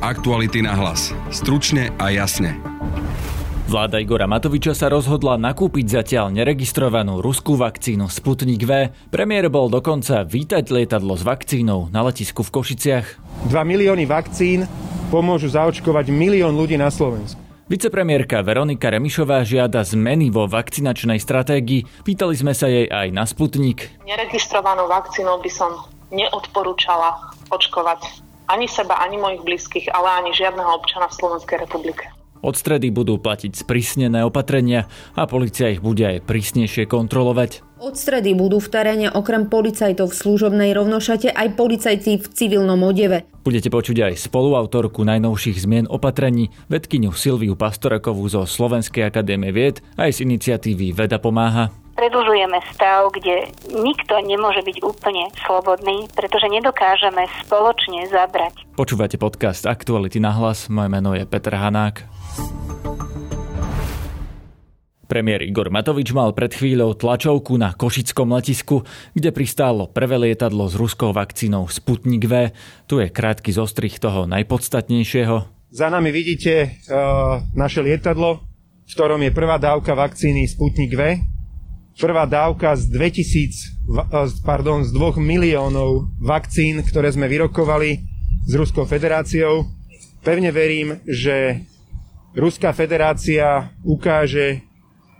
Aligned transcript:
Aktuality 0.00 0.64
na 0.64 0.72
hlas. 0.72 1.12
Stručne 1.28 1.92
a 2.00 2.08
jasne. 2.08 2.56
Vláda 3.68 4.00
Igora 4.00 4.24
Matoviča 4.24 4.72
sa 4.72 4.88
rozhodla 4.88 5.36
nakúpiť 5.36 6.00
zatiaľ 6.00 6.32
neregistrovanú 6.32 7.20
ruskú 7.20 7.60
vakcínu 7.60 8.08
Sputnik 8.08 8.64
V. 8.64 8.88
Premiér 9.12 9.52
bol 9.52 9.68
dokonca 9.68 10.24
vítať 10.24 10.72
lietadlo 10.72 11.20
s 11.20 11.22
vakcínou 11.22 11.92
na 11.92 12.00
letisku 12.00 12.40
v 12.40 12.48
Košiciach. 12.48 13.06
2 13.52 13.52
milióny 13.52 14.08
vakcín 14.08 14.64
pomôžu 15.12 15.52
zaočkovať 15.52 16.08
milión 16.08 16.56
ľudí 16.56 16.80
na 16.80 16.88
Slovensku. 16.88 17.36
Vicepremiérka 17.68 18.40
Veronika 18.40 18.88
Remišová 18.88 19.44
žiada 19.44 19.84
zmeny 19.84 20.32
vo 20.32 20.48
vakcinačnej 20.48 21.20
stratégii. 21.20 22.08
Pýtali 22.08 22.32
sme 22.40 22.56
sa 22.56 22.72
jej 22.72 22.88
aj 22.88 23.12
na 23.12 23.28
Sputnik. 23.28 24.00
Neregistrovanou 24.08 24.88
vakcínou 24.88 25.44
by 25.44 25.50
som 25.52 25.76
neodporúčala 26.08 27.36
očkovať 27.52 28.29
ani 28.50 28.66
seba, 28.66 28.98
ani 28.98 29.16
mojich 29.16 29.42
blízkych, 29.46 29.86
ale 29.94 30.22
ani 30.22 30.30
žiadneho 30.34 30.70
občana 30.74 31.06
v 31.06 31.16
Slovenskej 31.16 31.58
republike. 31.62 32.04
Od 32.40 32.56
stredy 32.56 32.88
budú 32.88 33.20
platiť 33.20 33.52
sprísnené 33.52 34.24
opatrenia 34.24 34.88
a 35.12 35.28
policia 35.28 35.68
ich 35.68 35.84
bude 35.84 36.08
aj 36.08 36.24
prísnejšie 36.24 36.88
kontrolovať. 36.88 37.60
Od 37.80 37.96
stredy 37.96 38.32
budú 38.32 38.60
v 38.60 38.68
teréne 38.72 39.08
okrem 39.12 39.48
policajtov 39.48 40.12
v 40.12 40.18
služobnej 40.24 40.72
rovnošate 40.72 41.32
aj 41.32 41.56
policajti 41.56 42.16
v 42.20 42.26
civilnom 42.32 42.80
odeve. 42.80 43.28
Budete 43.44 43.68
počuť 43.68 44.12
aj 44.12 44.24
spoluautorku 44.24 45.04
najnovších 45.04 45.64
zmien 45.64 45.86
opatrení, 45.88 46.52
vedkyňu 46.72 47.12
Silviu 47.12 47.56
Pastorakovú 47.56 48.24
zo 48.28 48.44
Slovenskej 48.48 49.04
akadémie 49.04 49.52
vied 49.52 49.84
aj 50.00 50.20
z 50.20 50.28
iniciatívy 50.28 50.96
Veda 50.96 51.20
pomáha 51.20 51.72
predlžujeme 52.00 52.64
stav, 52.72 53.12
kde 53.12 53.52
nikto 53.68 54.16
nemôže 54.24 54.64
byť 54.64 54.76
úplne 54.80 55.28
slobodný, 55.44 56.08
pretože 56.16 56.48
nedokážeme 56.48 57.28
spoločne 57.44 58.08
zabrať. 58.08 58.64
Počúvate 58.72 59.20
podcast 59.20 59.68
Aktuality 59.68 60.16
na 60.16 60.32
hlas, 60.32 60.72
moje 60.72 60.88
meno 60.88 61.12
je 61.12 61.28
Peter 61.28 61.52
Hanák. 61.52 62.08
Premiér 65.04 65.44
Igor 65.44 65.68
Matovič 65.68 66.16
mal 66.16 66.32
pred 66.32 66.56
chvíľou 66.56 66.96
tlačovku 66.96 67.60
na 67.60 67.76
Košickom 67.76 68.32
letisku, 68.32 68.80
kde 69.12 69.34
pristálo 69.34 69.84
prvé 69.84 70.16
lietadlo 70.16 70.72
s 70.72 70.80
ruskou 70.80 71.12
vakcínou 71.12 71.68
Sputnik 71.68 72.24
V. 72.24 72.48
Tu 72.88 73.04
je 73.04 73.12
krátky 73.12 73.52
zostrih 73.52 73.92
toho 74.00 74.24
najpodstatnejšieho. 74.24 75.68
Za 75.68 75.92
nami 75.92 76.08
vidíte 76.14 76.80
uh, 76.88 77.44
naše 77.52 77.84
lietadlo, 77.84 78.40
v 78.88 78.92
ktorom 78.94 79.20
je 79.20 79.34
prvá 79.34 79.58
dávka 79.58 79.98
vakcíny 79.98 80.46
Sputnik 80.46 80.94
V, 80.94 81.18
prvá 82.00 82.24
dávka 82.24 82.72
z 82.74 82.88
2000, 82.88 83.76
eh, 84.08 84.26
pardon, 84.40 84.80
z 84.80 84.90
2 84.96 85.20
miliónov 85.20 86.08
vakcín, 86.16 86.80
ktoré 86.80 87.12
sme 87.12 87.28
vyrokovali 87.28 88.00
s 88.48 88.52
Ruskou 88.56 88.88
federáciou. 88.88 89.68
Pevne 90.24 90.48
verím, 90.50 90.96
že 91.04 91.60
Ruská 92.32 92.72
federácia 92.72 93.68
ukáže 93.84 94.64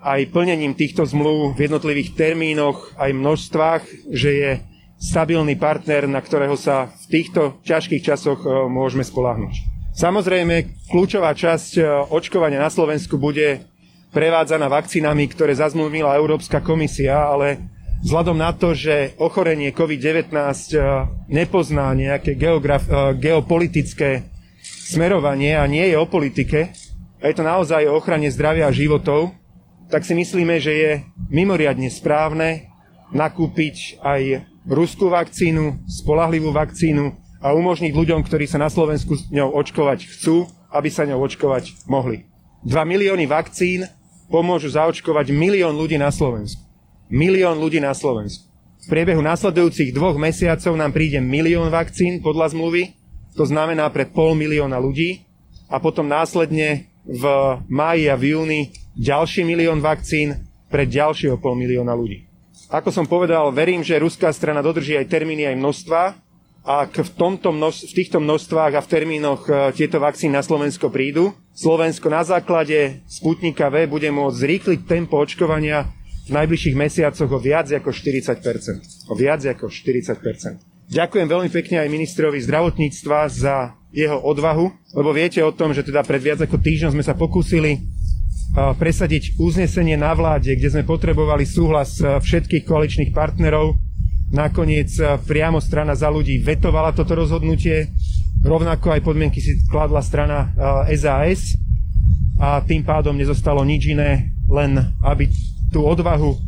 aj 0.01 0.33
plnením 0.33 0.73
týchto 0.73 1.05
zmluv 1.05 1.53
v 1.53 1.69
jednotlivých 1.69 2.17
termínoch, 2.17 2.97
aj 2.97 3.13
množstvách, 3.13 3.83
že 4.09 4.31
je 4.33 4.51
stabilný 4.97 5.57
partner, 5.61 6.09
na 6.09 6.21
ktorého 6.21 6.57
sa 6.57 6.89
v 6.89 7.05
týchto 7.21 7.61
ťažkých 7.69 8.03
časoch 8.03 8.41
eh, 8.41 8.51
môžeme 8.67 9.05
spolahnuť. 9.05 9.69
Samozrejme, 9.91 10.89
kľúčová 10.89 11.37
časť 11.37 11.73
eh, 11.77 11.85
očkovania 12.09 12.63
na 12.63 12.73
Slovensku 12.73 13.21
bude 13.21 13.70
prevádzaná 14.11 14.67
vakcínami, 14.67 15.31
ktoré 15.31 15.55
zazmluvila 15.55 16.19
Európska 16.19 16.59
komisia, 16.59 17.15
ale 17.15 17.63
vzhľadom 18.03 18.37
na 18.39 18.51
to, 18.51 18.75
že 18.75 19.15
ochorenie 19.23 19.71
COVID-19 19.71 20.35
eh, 20.35 20.83
nepozná 21.31 21.95
nejaké 21.95 22.35
geograf- 22.35 22.91
eh, 22.91 23.15
geopolitické 23.17 24.27
smerovanie 24.91 25.55
a 25.55 25.65
nie 25.71 25.87
je 25.87 25.97
o 25.97 26.07
politike, 26.07 26.75
a 27.21 27.29
je 27.29 27.37
to 27.37 27.45
naozaj 27.45 27.85
o 27.85 28.01
ochrane 28.01 28.33
zdravia 28.33 28.67
a 28.67 28.75
životov, 28.75 29.37
tak 29.93 30.09
si 30.09 30.17
myslíme, 30.17 30.57
že 30.57 30.73
je 30.73 30.91
mimoriadne 31.29 31.93
správne 31.93 32.73
nakúpiť 33.13 34.01
aj 34.01 34.49
ruskú 34.65 35.13
vakcínu, 35.13 35.85
spolahlivú 35.85 36.55
vakcínu 36.55 37.13
a 37.45 37.53
umožniť 37.53 37.93
ľuďom, 37.93 38.25
ktorí 38.25 38.49
sa 38.49 38.57
na 38.57 38.73
Slovensku 38.73 39.21
s 39.21 39.29
ňou 39.29 39.53
očkovať 39.53 40.09
chcú, 40.09 40.49
aby 40.73 40.89
sa 40.89 41.05
ňou 41.05 41.21
očkovať 41.27 41.85
mohli. 41.91 42.25
2 42.65 42.73
milióny 42.73 43.25
vakcín 43.29 43.85
pomôžu 44.31 44.71
zaočkovať 44.71 45.35
milión 45.35 45.75
ľudí 45.75 45.99
na 45.99 46.15
Slovensku. 46.15 46.63
Milión 47.11 47.59
ľudí 47.59 47.83
na 47.83 47.91
Slovensku. 47.91 48.47
V 48.81 48.87
priebehu 48.89 49.21
následujúcich 49.21 49.93
dvoch 49.93 50.17
mesiacov 50.17 50.73
nám 50.79 50.95
príde 50.97 51.21
milión 51.21 51.69
vakcín 51.69 52.23
podľa 52.25 52.55
zmluvy, 52.57 52.97
to 53.37 53.45
znamená 53.45 53.91
pre 53.93 54.09
pol 54.09 54.33
milióna 54.39 54.81
ľudí 54.81 55.27
a 55.69 55.77
potom 55.83 56.09
následne 56.09 56.89
v 57.05 57.25
máji 57.69 58.09
a 58.09 58.17
v 58.17 58.25
júni 58.33 58.61
ďalší 58.97 59.45
milión 59.45 59.83
vakcín 59.85 60.49
pre 60.71 60.87
ďalšieho 60.87 61.37
pol 61.43 61.59
milióna 61.59 61.93
ľudí. 61.93 62.31
Ako 62.71 62.95
som 62.95 63.05
povedal, 63.05 63.51
verím, 63.51 63.83
že 63.83 63.99
ruská 63.99 64.31
strana 64.31 64.63
dodrží 64.63 64.95
aj 64.95 65.11
termíny, 65.11 65.43
aj 65.51 65.59
množstva. 65.59 66.01
Ak 66.61 66.93
v, 66.93 67.11
tomto 67.17 67.57
množ- 67.57 67.89
v 67.89 67.93
týchto 67.97 68.21
množstvách 68.21 68.73
a 68.77 68.85
v 68.85 68.91
termínoch 68.93 69.49
e, 69.49 69.73
tieto 69.73 69.97
vakcíny 69.97 70.37
na 70.37 70.45
Slovensko 70.45 70.93
prídu, 70.93 71.33
Slovensko 71.57 72.13
na 72.13 72.21
základe 72.21 73.01
Sputnika 73.09 73.73
V 73.73 73.89
bude 73.89 74.13
môcť 74.13 74.37
zrýchliť 74.37 74.81
tempo 74.85 75.17
očkovania 75.17 75.89
v 76.29 76.31
najbližších 76.37 76.77
mesiacoch 76.77 77.31
o 77.33 77.41
viac 77.41 77.73
ako 77.73 77.91
40 77.91 79.09
O 79.09 79.17
viac 79.17 79.41
ako 79.43 79.73
40% 79.73 80.91
Ďakujem 80.91 81.27
veľmi 81.31 81.51
pekne 81.55 81.87
aj 81.87 81.89
ministrovi 81.89 82.43
zdravotníctva 82.43 83.19
za 83.31 83.79
jeho 83.95 84.19
odvahu, 84.19 84.67
lebo 84.99 85.11
viete 85.15 85.39
o 85.39 85.55
tom, 85.55 85.71
že 85.71 85.87
teda 85.87 86.03
pred 86.03 86.19
viac 86.19 86.43
ako 86.43 86.59
týždňom 86.59 86.99
sme 86.99 87.05
sa 87.07 87.15
pokúsili 87.15 87.79
presadiť 88.55 89.39
uznesenie 89.39 89.95
na 89.95 90.11
vláde, 90.11 90.51
kde 90.51 90.67
sme 90.67 90.83
potrebovali 90.83 91.47
súhlas 91.47 92.03
všetkých 92.03 92.67
koaličných 92.67 93.15
partnerov. 93.15 93.79
Nakoniec 94.31 94.95
priamo 95.27 95.59
strana 95.59 95.99
za 95.99 96.07
ľudí 96.07 96.39
vetovala 96.39 96.95
toto 96.95 97.19
rozhodnutie. 97.19 97.91
Rovnako 98.41 98.97
aj 98.97 99.05
podmienky 99.05 99.43
si 99.43 99.59
kladla 99.69 100.01
strana 100.01 100.55
SAS 100.89 101.53
eh, 101.53 101.57
a 102.41 102.65
tým 102.65 102.81
pádom 102.81 103.13
nezostalo 103.13 103.61
nič 103.67 103.93
iné, 103.93 104.33
len 104.49 104.81
aby 105.05 105.29
tú 105.69 105.85
odvahu 105.85 106.31
eh, 106.33 106.41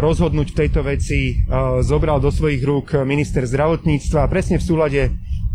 rozhodnúť 0.00 0.48
v 0.54 0.58
tejto 0.64 0.80
veci 0.80 1.34
eh, 1.34 1.36
zobral 1.84 2.24
do 2.24 2.32
svojich 2.32 2.64
rúk 2.64 2.96
minister 3.04 3.44
zdravotníctva. 3.44 4.24
A 4.24 4.30
presne 4.32 4.56
v 4.56 4.64
súlade 4.64 5.02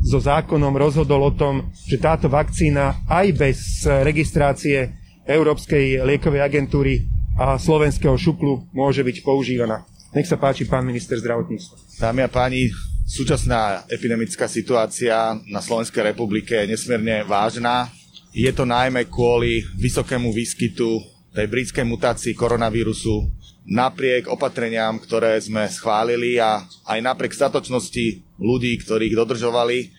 so 0.05 0.21
zákonom 0.21 0.77
rozhodol 0.77 1.23
o 1.23 1.33
tom, 1.33 1.73
že 1.73 1.97
táto 1.97 2.29
vakcína 2.29 3.07
aj 3.09 3.27
bez 3.33 3.57
registrácie 3.87 4.93
Európskej 5.25 6.05
liekovej 6.05 6.45
agentúry 6.45 7.09
a 7.41 7.57
slovenského 7.57 8.13
šuplu 8.13 8.69
môže 8.69 9.01
byť 9.01 9.25
používaná. 9.25 9.94
Nech 10.15 10.31
sa 10.31 10.39
páči, 10.39 10.63
pán 10.63 10.87
minister 10.87 11.19
zdravotníctva. 11.19 11.75
Dámy 11.99 12.23
a 12.23 12.31
páni, 12.31 12.71
Súčasná 13.05 13.85
epidemická 13.85 14.49
situácia 14.49 15.37
na 15.45 15.61
Slovenskej 15.61 16.09
republike 16.09 16.57
je 16.57 16.73
nesmierne 16.73 17.21
vážna. 17.21 17.85
Je 18.33 18.49
to 18.49 18.65
najmä 18.65 19.05
kvôli 19.05 19.61
vysokému 19.77 20.33
výskytu 20.33 21.05
tej 21.29 21.45
britskej 21.45 21.85
mutácii 21.85 22.33
koronavírusu 22.33 23.29
napriek 23.69 24.25
opatreniam, 24.25 24.97
ktoré 24.97 25.37
sme 25.37 25.69
schválili 25.69 26.41
a 26.41 26.65
aj 26.89 26.97
napriek 26.97 27.37
statočnosti 27.37 28.25
ľudí, 28.41 28.73
ktorých 28.81 29.13
dodržovali, 29.13 29.93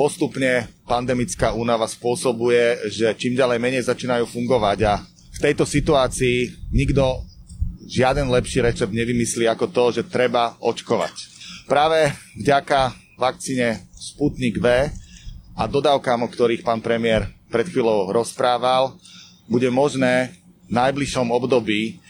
postupne 0.00 0.72
pandemická 0.88 1.52
únava 1.52 1.84
spôsobuje, 1.84 2.88
že 2.88 3.12
čím 3.20 3.36
ďalej 3.36 3.60
menej 3.60 3.84
začínajú 3.84 4.24
fungovať 4.32 4.78
a 4.88 5.04
v 5.36 5.38
tejto 5.44 5.68
situácii 5.68 6.72
nikto 6.72 7.20
žiaden 7.86 8.26
lepší 8.28 8.66
recept 8.66 8.92
nevymyslí 8.92 9.46
ako 9.46 9.70
to, 9.70 9.84
že 10.00 10.10
treba 10.10 10.58
očkovať. 10.58 11.14
Práve 11.70 12.12
vďaka 12.38 12.94
vakcíne 13.16 13.86
Sputnik 13.94 14.60
V 14.60 14.90
a 15.56 15.62
dodávkam, 15.64 16.26
o 16.26 16.28
ktorých 16.28 16.66
pán 16.66 16.84
premiér 16.84 17.30
pred 17.48 17.66
chvíľou 17.70 18.12
rozprával, 18.12 18.98
bude 19.46 19.70
možné 19.70 20.34
v 20.66 20.74
najbližšom 20.74 21.30
období 21.30 22.02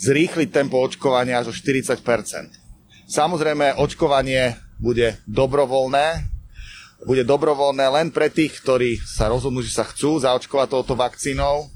zrýchliť 0.00 0.48
tempo 0.52 0.80
očkovania 0.80 1.40
až 1.40 1.52
o 1.52 1.54
40% 1.54 2.66
Samozrejme, 3.06 3.78
očkovanie 3.78 4.58
bude 4.82 5.14
dobrovoľné, 5.30 6.26
bude 7.06 7.22
dobrovoľné 7.22 7.86
len 7.86 8.06
pre 8.10 8.26
tých, 8.26 8.58
ktorí 8.58 8.98
sa 8.98 9.30
rozhodnú, 9.30 9.62
že 9.62 9.70
sa 9.70 9.86
chcú 9.86 10.18
zaočkovať 10.18 10.74
touto 10.74 10.98
vakcínou. 10.98 11.70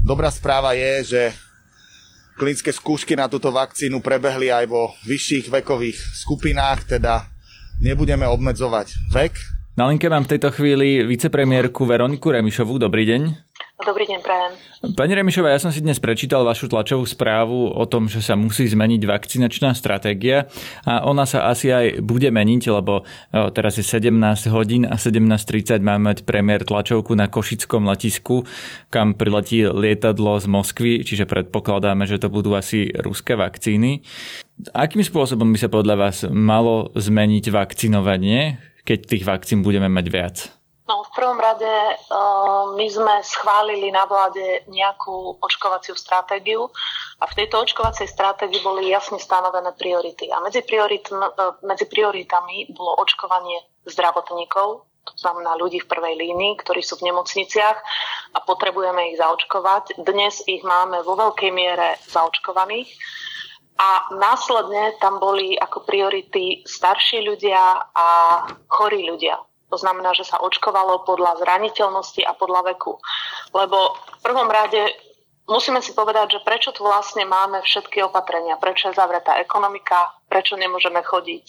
Dobrá 0.00 0.32
správa 0.32 0.72
je, 0.72 0.92
že 1.04 1.22
klinické 2.40 2.72
skúšky 2.72 3.12
na 3.12 3.28
túto 3.28 3.52
vakcínu 3.52 4.00
prebehli 4.00 4.48
aj 4.48 4.64
vo 4.64 4.96
vyšších 5.04 5.52
vekových 5.52 6.00
skupinách, 6.24 6.96
teda 6.96 7.28
nebudeme 7.84 8.24
obmedzovať 8.24 9.12
vek. 9.12 9.36
Na 9.76 9.92
linke 9.92 10.08
mám 10.08 10.24
v 10.24 10.32
tejto 10.36 10.48
chvíli 10.48 11.04
vicepremiérku 11.04 11.84
Veroniku 11.84 12.32
Remišovú. 12.32 12.80
Dobrý 12.80 13.04
deň. 13.04 13.49
Dobrý 13.80 14.04
deň, 14.04 14.20
prajem. 14.20 14.52
Pani 14.92 15.12
Remišová, 15.16 15.56
ja 15.56 15.60
som 15.60 15.72
si 15.72 15.80
dnes 15.80 15.96
prečítal 15.96 16.44
vašu 16.44 16.68
tlačovú 16.68 17.08
správu 17.08 17.72
o 17.72 17.84
tom, 17.88 18.12
že 18.12 18.20
sa 18.20 18.36
musí 18.36 18.68
zmeniť 18.68 19.08
vakcinačná 19.08 19.72
stratégia 19.72 20.52
a 20.84 21.08
ona 21.08 21.24
sa 21.24 21.48
asi 21.48 21.72
aj 21.72 22.04
bude 22.04 22.28
meniť, 22.28 22.62
lebo 22.68 23.00
e, 23.00 23.02
teraz 23.56 23.80
je 23.80 23.84
17 23.84 24.12
hodín 24.52 24.84
a 24.84 25.00
17.30 25.00 25.80
máme 25.80 26.12
mať 26.12 26.28
premiér 26.28 26.68
tlačovku 26.68 27.16
na 27.16 27.32
Košickom 27.32 27.88
letisku, 27.88 28.44
kam 28.92 29.16
priletí 29.16 29.64
lietadlo 29.64 30.36
z 30.36 30.46
Moskvy, 30.52 31.00
čiže 31.00 31.24
predpokladáme, 31.24 32.04
že 32.04 32.20
to 32.20 32.28
budú 32.28 32.52
asi 32.52 32.92
ruské 33.00 33.32
vakcíny. 33.32 34.04
Akým 34.76 35.00
spôsobom 35.00 35.48
by 35.56 35.58
sa 35.60 35.72
podľa 35.72 35.96
vás 35.96 36.28
malo 36.28 36.92
zmeniť 36.92 37.48
vakcinovanie, 37.48 38.60
keď 38.84 38.98
tých 39.08 39.24
vakcín 39.24 39.64
budeme 39.64 39.88
mať 39.88 40.06
viac? 40.12 40.59
No, 40.90 41.06
v 41.06 41.14
prvom 41.14 41.38
rade 41.38 41.70
uh, 41.70 42.74
my 42.74 42.86
sme 42.90 43.22
schválili 43.22 43.94
na 43.94 44.10
vláde 44.10 44.66
nejakú 44.66 45.38
očkovaciu 45.38 45.94
stratégiu 45.94 46.66
a 47.22 47.30
v 47.30 47.36
tejto 47.38 47.62
očkovacej 47.62 48.10
stratégii 48.10 48.58
boli 48.58 48.90
jasne 48.90 49.22
stanovené 49.22 49.70
priority. 49.78 50.34
A 50.34 50.42
medzi, 50.42 50.66
priorit, 50.66 51.06
uh, 51.14 51.30
medzi 51.62 51.86
prioritami 51.86 52.74
bolo 52.74 52.98
očkovanie 52.98 53.62
zdravotníkov, 53.86 54.82
to 55.06 55.14
znamená 55.14 55.54
ľudí 55.62 55.78
v 55.78 55.90
prvej 55.94 56.18
línii, 56.18 56.58
ktorí 56.58 56.82
sú 56.82 56.98
v 56.98 57.14
nemocniciach 57.14 57.78
a 58.34 58.38
potrebujeme 58.42 59.14
ich 59.14 59.22
zaočkovať. 59.22 60.02
Dnes 60.02 60.42
ich 60.50 60.66
máme 60.66 61.06
vo 61.06 61.14
veľkej 61.14 61.54
miere 61.54 62.02
zaočkovaných. 62.10 62.90
A 63.80 64.12
následne 64.12 64.98
tam 65.00 65.22
boli 65.22 65.54
ako 65.56 65.88
priority 65.88 66.66
starší 66.68 67.24
ľudia 67.24 67.88
a 67.94 68.08
chorí 68.68 69.08
ľudia. 69.08 69.40
To 69.70 69.76
znamená, 69.78 70.10
že 70.12 70.26
sa 70.26 70.42
očkovalo 70.42 71.06
podľa 71.06 71.38
zraniteľnosti 71.40 72.26
a 72.26 72.34
podľa 72.34 72.74
veku. 72.74 72.98
Lebo 73.54 73.94
v 74.18 74.20
prvom 74.22 74.50
rade 74.50 74.82
musíme 75.46 75.82
si 75.82 75.94
povedať, 75.94 76.38
že 76.38 76.44
prečo 76.46 76.70
tu 76.74 76.86
vlastne 76.86 77.26
máme 77.26 77.62
všetky 77.62 78.02
opatrenia, 78.06 78.58
prečo 78.58 78.90
je 78.90 78.98
zavretá 78.98 79.38
ekonomika, 79.42 80.14
prečo 80.30 80.54
nemôžeme 80.54 81.02
chodiť 81.02 81.48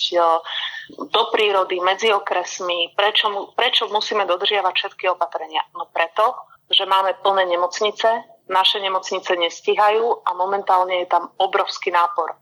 do 0.98 1.22
prírody, 1.30 1.78
medzi 1.82 2.10
okresmi, 2.10 2.98
prečo, 2.98 3.54
prečo 3.54 3.90
musíme 3.94 4.26
dodržiavať 4.26 4.74
všetky 4.74 5.06
opatrenia. 5.14 5.62
No 5.78 5.86
preto, 5.90 6.38
že 6.70 6.90
máme 6.90 7.14
plné 7.22 7.46
nemocnice, 7.46 8.08
naše 8.50 8.82
nemocnice 8.82 9.38
nestíhajú 9.38 10.26
a 10.28 10.34
momentálne 10.34 11.06
je 11.06 11.08
tam 11.08 11.32
obrovský 11.38 11.94
nápor. 11.94 12.36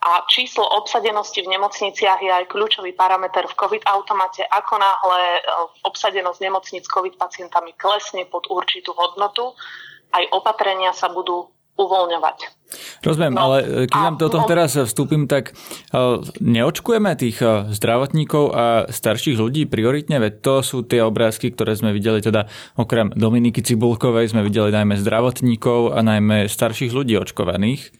A 0.00 0.24
číslo 0.32 0.64
obsadenosti 0.64 1.44
v 1.44 1.52
nemocniciach 1.60 2.24
je 2.24 2.32
aj 2.32 2.48
kľúčový 2.48 2.96
parameter 2.96 3.44
v 3.44 3.52
COVID 3.52 3.84
automate. 3.84 4.48
Ako 4.48 4.80
náhle 4.80 5.20
e, 5.36 5.40
obsadenosť 5.84 6.40
nemocnic 6.40 6.88
COVID 6.88 7.20
pacientami 7.20 7.76
klesne 7.76 8.24
pod 8.24 8.48
určitú 8.48 8.96
hodnotu, 8.96 9.52
aj 10.16 10.24
opatrenia 10.32 10.96
sa 10.96 11.12
budú 11.12 11.52
uvoľňovať. 11.76 12.38
Rozumiem, 13.04 13.36
no, 13.36 13.40
ale 13.40 13.56
e, 13.60 13.66
keď 13.92 14.00
vám 14.00 14.16
do 14.16 14.28
toho 14.32 14.44
teraz 14.48 14.72
vstúpim, 14.72 15.28
tak 15.28 15.52
uh, 15.92 16.20
neočkujeme 16.40 17.12
tých 17.20 17.40
zdravotníkov 17.76 18.44
a 18.56 18.64
starších 18.88 19.36
ľudí 19.36 19.68
prioritne, 19.68 20.16
veď 20.16 20.32
to 20.40 20.54
sú 20.64 20.84
tie 20.84 21.04
obrázky, 21.04 21.52
ktoré 21.52 21.76
sme 21.76 21.92
videli 21.92 22.24
teda 22.24 22.48
okrem 22.80 23.12
Dominiky 23.12 23.60
Cibulkovej, 23.60 24.32
sme 24.32 24.44
videli 24.44 24.72
najmä 24.72 24.96
zdravotníkov 24.96 25.92
a 25.92 26.00
najmä 26.00 26.48
starších 26.48 26.92
ľudí 26.92 27.20
očkovaných. 27.20 27.99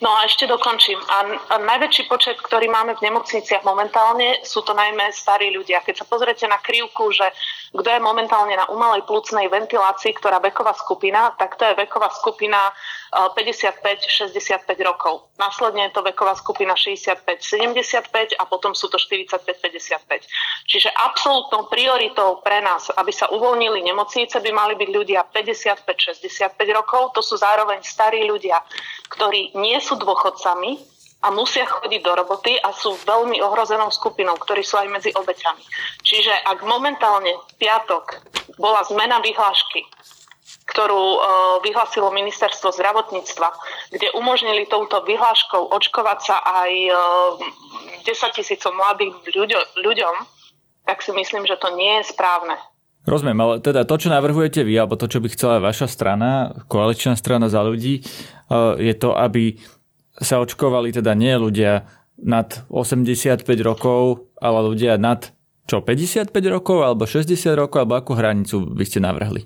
No 0.00 0.14
a 0.14 0.24
ešte 0.26 0.46
dokončím. 0.46 0.98
A, 0.98 1.16
najväčší 1.58 2.06
počet, 2.06 2.38
ktorý 2.38 2.70
máme 2.70 2.94
v 2.98 3.04
nemocniciach 3.10 3.66
momentálne, 3.66 4.42
sú 4.46 4.62
to 4.62 4.74
najmä 4.74 5.10
starí 5.10 5.50
ľudia. 5.50 5.82
Keď 5.82 6.02
sa 6.02 6.06
pozriete 6.06 6.46
na 6.46 6.58
krivku, 6.62 7.10
že 7.10 7.26
kto 7.74 7.84
je 7.84 8.00
momentálne 8.00 8.56
na 8.56 8.64
umelej 8.72 9.04
plúcnej 9.04 9.50
ventilácii, 9.52 10.16
ktorá 10.16 10.40
veková 10.40 10.72
skupina, 10.72 11.36
tak 11.36 11.60
to 11.60 11.68
je 11.68 11.74
veková 11.76 12.08
skupina 12.16 12.72
55-65 13.12 14.72
e, 14.72 14.84
rokov. 14.84 15.28
Následne 15.36 15.88
je 15.88 15.92
to 15.92 16.00
veková 16.00 16.32
skupina 16.36 16.72
65-75 16.72 18.40
a 18.40 18.44
potom 18.48 18.72
sú 18.72 18.88
to 18.88 18.96
45-55. 18.96 20.24
Čiže 20.68 20.88
absolútnou 20.92 21.68
prioritou 21.68 22.40
pre 22.40 22.64
nás, 22.64 22.88
aby 22.96 23.12
sa 23.12 23.28
uvoľnili 23.28 23.84
nemocnice, 23.84 24.40
by 24.40 24.50
mali 24.52 24.74
byť 24.76 24.88
ľudia 24.88 25.20
55-65 25.28 26.56
rokov. 26.72 27.12
To 27.16 27.20
sú 27.20 27.36
zároveň 27.36 27.84
starí 27.84 28.24
ľudia, 28.24 28.60
ktorí 29.12 29.52
nie 29.68 29.78
sú 29.84 30.00
dôchodcami, 30.00 30.98
a 31.18 31.34
musia 31.34 31.66
chodiť 31.66 31.98
do 31.98 32.14
roboty 32.14 32.54
a 32.62 32.70
sú 32.70 32.94
veľmi 33.02 33.42
ohrozenou 33.42 33.90
skupinou, 33.90 34.38
ktorí 34.38 34.62
sú 34.62 34.78
aj 34.78 34.86
medzi 34.86 35.10
obeťami. 35.10 35.62
Čiže 36.06 36.30
ak 36.46 36.62
momentálne 36.62 37.34
v 37.34 37.52
piatok 37.58 38.22
bola 38.58 38.86
zmena 38.86 39.18
vyhlášky 39.18 39.82
ktorú 40.68 41.00
e, 41.00 41.20
vyhlasilo 41.64 42.12
ministerstvo 42.12 42.76
zdravotníctva, 42.76 43.48
kde 43.88 44.12
umožnili 44.12 44.68
touto 44.68 45.00
vyhláškou 45.00 45.64
očkovať 45.72 46.18
sa 46.20 46.36
aj 46.44 46.72
10 48.04 48.04
e, 48.04 48.28
tisícom 48.36 48.76
mladých 48.76 49.16
ľuďom, 49.80 50.14
tak 50.84 51.00
si 51.00 51.12
myslím, 51.16 51.48
že 51.48 51.56
to 51.56 51.72
nie 51.72 52.00
je 52.00 52.12
správne. 52.12 52.60
Rozumiem, 53.06 53.38
ale 53.40 53.54
teda 53.62 53.86
to, 53.86 53.94
čo 53.96 54.08
navrhujete 54.12 54.66
vy, 54.66 54.74
alebo 54.74 54.98
to, 54.98 55.06
čo 55.08 55.22
by 55.22 55.28
chcela 55.32 55.62
vaša 55.62 55.86
strana, 55.88 56.62
koaličná 56.66 57.14
strana 57.14 57.46
za 57.48 57.64
ľudí, 57.64 58.00
e, 58.00 58.02
je 58.82 58.94
to, 58.98 59.14
aby 59.16 59.56
sa 60.18 60.42
očkovali 60.42 60.90
teda 60.90 61.14
nie 61.14 61.32
ľudia 61.38 61.86
nad 62.18 62.66
85 62.68 63.46
rokov, 63.62 64.28
ale 64.42 64.58
ľudia 64.66 64.98
nad 64.98 65.30
čo, 65.68 65.84
55 65.84 66.32
rokov, 66.48 66.80
alebo 66.80 67.04
60 67.04 67.52
rokov, 67.52 67.84
alebo 67.84 68.00
akú 68.00 68.16
hranicu 68.16 68.64
by 68.72 68.84
ste 68.88 69.04
navrhli? 69.04 69.44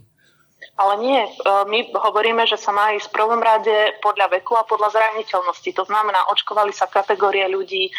Ale 0.78 0.94
nie, 1.02 1.18
e, 1.18 1.30
my 1.66 1.78
hovoríme, 1.90 2.46
že 2.46 2.54
sa 2.54 2.70
má 2.70 2.94
ísť 2.94 3.10
v 3.10 3.16
prvom 3.18 3.42
rade 3.42 3.98
podľa 3.98 4.30
veku 4.38 4.54
a 4.54 4.62
podľa 4.62 4.94
zraniteľnosti. 4.94 5.70
To 5.74 5.84
znamená, 5.84 6.30
očkovali 6.30 6.70
sa 6.70 6.86
kategórie 6.86 7.44
ľudí 7.50 7.90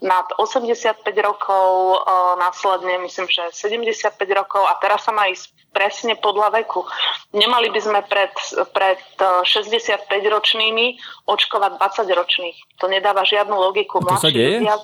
nad 0.00 0.26
85 0.38 1.02
rokov, 1.22 1.66
e, 1.66 1.96
následne 2.38 3.02
myslím, 3.02 3.26
že 3.26 3.42
75 3.50 4.14
rokov 4.34 4.62
a 4.62 4.78
teraz 4.78 5.04
sa 5.04 5.12
má 5.12 5.26
ísť 5.26 5.50
presne 5.74 6.14
podľa 6.16 6.62
veku. 6.62 6.86
Nemali 7.34 7.68
by 7.70 7.80
sme 7.82 8.00
pred, 8.06 8.32
pred 8.72 9.02
65-ročnými 9.44 10.86
e, 10.90 10.94
očkovať 11.26 11.72
20-ročných. 11.76 12.56
To 12.78 12.86
nedáva 12.86 13.26
žiadnu 13.26 13.54
logiku. 13.54 14.00
A 14.06 14.16
to 14.16 14.28
sa 14.28 14.32
deje? 14.32 14.62
Ľudia, 14.62 14.76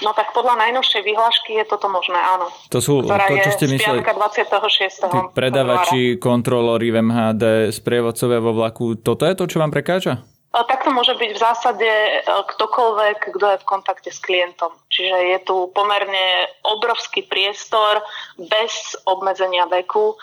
No 0.00 0.16
tak 0.16 0.32
podľa 0.32 0.56
najnovšej 0.56 1.04
vyhlášky 1.04 1.52
je 1.60 1.64
toto 1.68 1.92
možné, 1.92 2.16
áno. 2.16 2.48
To 2.72 2.80
sú 2.80 3.04
ktorá 3.04 3.28
to, 3.28 3.36
čo 3.44 3.50
ste 3.60 3.66
mysleli. 3.76 4.00
26. 4.00 5.12
Tí 5.12 5.18
predavači, 5.36 6.02
kontrolóri 6.16 6.88
v 6.88 7.04
MHD, 7.04 7.44
sprievodcovia 7.76 8.40
vo 8.40 8.56
vlaku, 8.56 8.96
toto 8.96 9.28
je 9.28 9.36
to, 9.36 9.44
čo 9.44 9.60
vám 9.60 9.68
prekáža? 9.68 10.24
Tak 10.56 10.88
to 10.88 10.90
môže 10.90 11.12
byť 11.20 11.30
v 11.36 11.42
zásade 11.42 11.84
e, 11.84 12.24
ktokoľvek, 12.24 13.36
kto 13.36 13.46
je 13.52 13.60
v 13.60 13.68
kontakte 13.68 14.08
s 14.08 14.16
klientom. 14.24 14.72
Čiže 14.88 15.36
je 15.36 15.38
tu 15.44 15.68
pomerne 15.76 16.48
obrovský 16.64 17.28
priestor 17.28 18.00
bez 18.40 18.96
obmedzenia 19.04 19.68
veku 19.68 20.16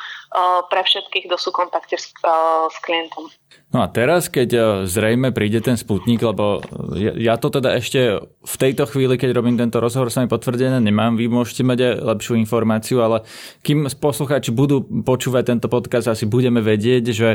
pre 0.70 0.82
všetkých, 0.82 1.30
kto 1.30 1.38
sú 1.38 1.54
v 1.54 1.66
kontakte 1.66 1.94
s, 1.94 2.10
e, 2.26 2.34
s 2.70 2.78
klientom. 2.82 3.30
No 3.70 3.86
a 3.86 3.88
teraz, 3.90 4.30
keď 4.34 4.50
e, 4.54 4.62
zrejme 4.90 5.30
príde 5.30 5.62
ten 5.62 5.78
sputnik, 5.78 6.22
lebo 6.22 6.62
ja, 6.98 7.14
ja 7.14 7.34
to 7.38 7.54
teda 7.54 7.78
ešte 7.78 8.18
v 8.22 8.56
tejto 8.58 8.90
chvíli, 8.90 9.18
keď 9.18 9.34
robím 9.38 9.58
tento 9.58 9.78
rozhovor, 9.78 10.10
sa 10.10 10.26
mi 10.26 10.30
potvrdené 10.30 10.82
nemám, 10.82 11.18
vy 11.18 11.30
môžete 11.30 11.62
mať 11.62 11.80
aj 11.82 11.94
lepšiu 12.02 12.34
informáciu, 12.42 13.06
ale 13.06 13.22
kým 13.62 13.86
poslucháči 13.94 14.50
budú 14.50 14.82
počúvať 14.82 15.54
tento 15.54 15.68
podcast, 15.70 16.10
asi 16.10 16.26
budeme 16.26 16.62
vedieť, 16.66 17.04
že 17.14 17.30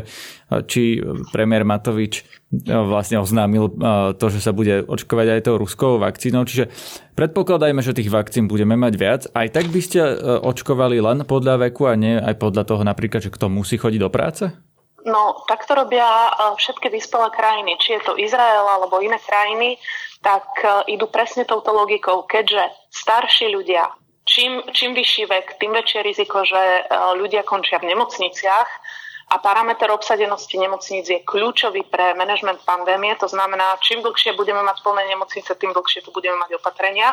či 0.66 0.98
premiér 1.30 1.62
Matovič 1.62 2.26
vlastne 2.64 3.20
oznámil 3.20 3.76
to, 4.16 4.26
že 4.32 4.40
sa 4.40 4.56
bude 4.56 4.88
očkovať 4.88 5.26
aj 5.36 5.40
tou 5.44 5.60
ruskou 5.60 6.00
vakcínou, 6.00 6.48
čiže 6.48 6.72
predpokladajme, 7.18 7.82
že 7.82 7.98
tých 7.98 8.14
vakcín 8.14 8.46
budeme 8.46 8.78
mať 8.78 8.94
viac. 8.94 9.22
Aj 9.34 9.50
tak 9.50 9.66
by 9.74 9.80
ste 9.82 9.98
očkovali 10.46 11.02
len 11.02 11.26
podľa 11.26 11.66
veku 11.66 11.90
a 11.90 11.98
nie 11.98 12.14
aj 12.14 12.38
podľa 12.38 12.62
toho 12.62 12.86
napríklad, 12.86 13.26
že 13.26 13.34
kto 13.34 13.50
musí 13.50 13.74
chodiť 13.74 13.98
do 13.98 14.10
práce? 14.14 14.46
No, 15.08 15.42
tak 15.48 15.64
to 15.64 15.72
robia 15.72 16.04
e, 16.04 16.30
všetky 16.60 16.92
vyspelé 16.92 17.30
krajiny, 17.32 17.80
či 17.80 17.96
je 17.96 18.00
to 18.04 18.12
Izrael 18.20 18.66
alebo 18.66 19.00
iné 19.00 19.16
krajiny, 19.22 19.80
tak 20.20 20.44
e, 20.60 20.92
idú 20.92 21.08
presne 21.08 21.48
touto 21.48 21.72
logikou, 21.72 22.28
keďže 22.28 22.60
starší 22.92 23.48
ľudia, 23.48 23.88
čím, 24.28 24.60
čím 24.76 24.92
vyšší 24.92 25.24
vek, 25.30 25.46
tým 25.56 25.72
väčšie 25.72 26.00
riziko, 26.04 26.44
že 26.44 26.60
e, 26.60 26.82
ľudia 27.16 27.46
končia 27.46 27.80
v 27.80 27.88
nemocniciach 27.94 28.68
a 29.28 29.36
parameter 29.38 29.92
obsadenosti 29.92 30.56
nemocníc 30.56 31.04
je 31.08 31.20
kľúčový 31.20 31.84
pre 31.92 32.16
manažment 32.16 32.60
pandémie, 32.64 33.12
to 33.20 33.28
znamená, 33.28 33.76
čím 33.84 34.00
dlhšie 34.00 34.32
budeme 34.32 34.64
mať 34.64 34.80
plné 34.80 35.04
nemocnice, 35.12 35.52
tým 35.52 35.76
dlhšie 35.76 36.00
tu 36.00 36.10
budeme 36.16 36.40
mať 36.40 36.56
opatrenia, 36.56 37.12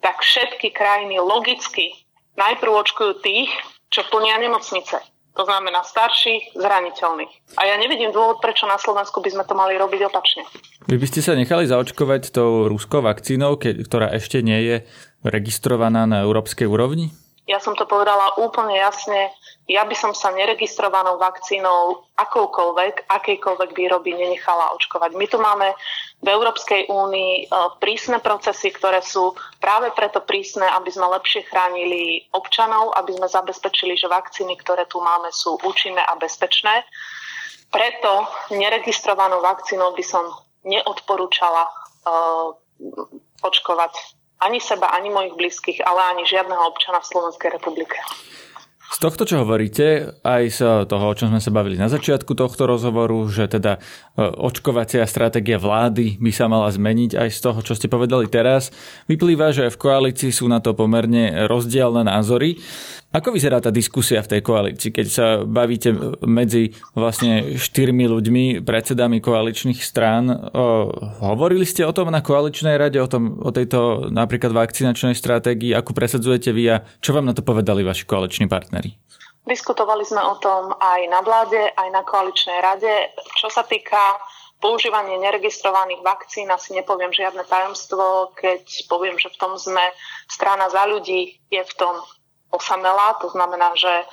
tak 0.00 0.24
všetky 0.24 0.72
krajiny 0.72 1.20
logicky 1.20 1.92
najprv 2.40 2.72
očkujú 2.72 3.20
tých, 3.20 3.52
čo 3.92 4.08
plnia 4.08 4.40
nemocnice. 4.40 5.04
To 5.38 5.46
znamená 5.46 5.86
starší, 5.86 6.58
zraniteľný. 6.58 7.24
A 7.54 7.62
ja 7.62 7.78
nevidím 7.78 8.10
dôvod, 8.10 8.42
prečo 8.42 8.66
na 8.66 8.76
Slovensku 8.82 9.22
by 9.22 9.30
sme 9.30 9.44
to 9.46 9.54
mali 9.54 9.78
robiť 9.78 10.10
opačne. 10.10 10.42
Vy 10.90 10.98
by 10.98 11.06
ste 11.06 11.22
sa 11.22 11.38
nechali 11.38 11.70
zaočkovať 11.70 12.34
tou 12.34 12.66
ruskou 12.66 12.98
vakcínou, 12.98 13.54
ktorá 13.60 14.10
ešte 14.10 14.42
nie 14.42 14.58
je 14.58 14.76
registrovaná 15.22 16.08
na 16.08 16.26
európskej 16.26 16.66
úrovni? 16.66 17.14
Ja 17.48 17.58
som 17.58 17.72
to 17.74 17.88
povedala 17.88 18.36
úplne 18.38 18.76
jasne. 18.76 19.32
Ja 19.70 19.86
by 19.86 19.94
som 19.94 20.12
sa 20.12 20.34
neregistrovanou 20.34 21.16
vakcínou 21.16 22.04
akoukoľvek, 22.18 23.06
akejkoľvek 23.06 23.70
výroby 23.74 24.14
nenechala 24.18 24.74
očkovať. 24.76 25.14
My 25.14 25.26
tu 25.30 25.38
máme 25.38 25.72
v 26.20 26.28
Európskej 26.28 26.90
únii 26.90 27.34
e, 27.38 27.44
prísne 27.78 28.18
procesy, 28.18 28.74
ktoré 28.74 29.00
sú 29.00 29.32
práve 29.62 29.94
preto 29.94 30.20
prísne, 30.20 30.66
aby 30.68 30.90
sme 30.90 31.08
lepšie 31.16 31.46
chránili 31.48 32.28
občanov, 32.34 32.92
aby 32.98 33.14
sme 33.14 33.26
zabezpečili, 33.30 33.94
že 33.94 34.10
vakcíny, 34.10 34.58
ktoré 34.60 34.84
tu 34.90 34.98
máme, 35.00 35.32
sú 35.32 35.56
účinné 35.64 36.02
a 36.02 36.18
bezpečné. 36.18 36.84
Preto 37.70 38.26
neregistrovanou 38.50 39.38
vakcínou 39.40 39.94
by 39.94 40.02
som 40.02 40.26
neodporúčala 40.66 41.64
uh, 41.64 42.52
očkovať 43.40 44.19
ani 44.40 44.60
seba, 44.60 44.88
ani 44.92 45.12
mojich 45.12 45.36
blízkych, 45.36 45.84
ale 45.84 46.16
ani 46.16 46.24
žiadneho 46.24 46.60
občana 46.68 47.00
v 47.00 47.08
Slovenskej 47.08 47.50
republike. 47.52 47.96
Z 48.90 48.98
tohto, 48.98 49.22
čo 49.22 49.46
hovoríte, 49.46 50.18
aj 50.26 50.42
z 50.50 50.60
toho, 50.90 51.04
o 51.06 51.14
čom 51.14 51.30
sme 51.30 51.38
sa 51.38 51.54
bavili 51.54 51.78
na 51.78 51.86
začiatku 51.86 52.34
tohto 52.34 52.66
rozhovoru, 52.66 53.22
že 53.30 53.46
teda 53.46 53.78
e, 53.78 53.80
očkovacia 54.18 55.06
stratégia 55.06 55.62
vlády 55.62 56.18
by 56.18 56.32
sa 56.34 56.50
mala 56.50 56.66
zmeniť, 56.66 57.14
aj 57.14 57.28
z 57.30 57.38
toho, 57.38 57.62
čo 57.62 57.78
ste 57.78 57.86
povedali 57.86 58.26
teraz, 58.26 58.74
vyplýva, 59.06 59.54
že 59.54 59.70
v 59.70 59.78
koalícii 59.78 60.34
sú 60.34 60.50
na 60.50 60.58
to 60.58 60.74
pomerne 60.74 61.46
rozdielne 61.46 62.02
názory. 62.02 62.58
Ako 63.10 63.34
vyzerá 63.34 63.58
tá 63.58 63.74
diskusia 63.74 64.22
v 64.22 64.38
tej 64.38 64.40
koalícii, 64.46 64.94
keď 64.94 65.06
sa 65.10 65.26
bavíte 65.42 65.90
medzi 66.22 66.78
vlastne 66.94 67.58
štyrmi 67.58 68.06
ľuďmi, 68.06 68.44
predsedami 68.62 69.18
koaličných 69.18 69.82
strán? 69.82 70.30
O, 70.30 70.94
hovorili 71.18 71.66
ste 71.66 71.82
o 71.82 71.90
tom 71.90 72.14
na 72.14 72.22
koaličnej 72.22 72.78
rade, 72.78 73.02
o, 73.02 73.10
tom, 73.10 73.42
o 73.42 73.50
tejto 73.50 74.06
napríklad 74.14 74.54
vakcinačnej 74.54 75.18
stratégii, 75.18 75.74
ako 75.74 75.90
presadzujete 75.90 76.54
vy 76.54 76.64
a 76.70 76.86
čo 77.02 77.10
vám 77.10 77.26
na 77.26 77.34
to 77.34 77.42
povedali 77.42 77.82
vaši 77.82 78.06
koaliční 78.06 78.46
partneri? 78.46 78.94
Diskutovali 79.42 80.06
sme 80.06 80.22
o 80.22 80.38
tom 80.38 80.70
aj 80.78 81.00
na 81.10 81.18
vláde, 81.26 81.58
aj 81.58 81.88
na 81.90 82.06
koaličnej 82.06 82.62
rade. 82.62 83.10
Čo 83.42 83.50
sa 83.50 83.66
týka 83.66 84.22
používania 84.62 85.18
neregistrovaných 85.18 86.06
vakcín, 86.06 86.46
asi 86.46 86.78
nepoviem 86.78 87.10
žiadne 87.10 87.42
tajomstvo, 87.42 88.38
keď 88.38 88.86
poviem, 88.86 89.18
že 89.18 89.34
v 89.34 89.38
tom 89.40 89.58
sme 89.58 89.82
strana 90.30 90.70
za 90.70 90.86
ľudí, 90.86 91.42
je 91.50 91.58
v 91.58 91.74
tom 91.74 91.98
osamelá. 92.50 93.18
To 93.22 93.28
znamená, 93.30 93.72
že 93.74 93.90
e, 93.90 94.04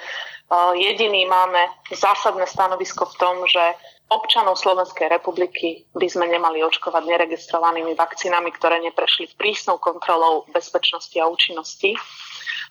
jediný 0.78 1.26
máme 1.26 1.62
zásadné 1.92 2.46
stanovisko 2.48 3.06
v 3.06 3.16
tom, 3.18 3.36
že 3.46 3.62
občanov 4.08 4.56
Slovenskej 4.56 5.12
republiky 5.12 5.84
by 5.92 6.08
sme 6.08 6.32
nemali 6.32 6.64
očkovať 6.64 7.04
neregistrovanými 7.04 7.92
vakcínami, 7.98 8.50
ktoré 8.56 8.80
neprešli 8.80 9.36
prísnou 9.36 9.78
kontrolou 9.84 10.48
bezpečnosti 10.56 11.18
a 11.20 11.28
účinnosti. 11.28 11.92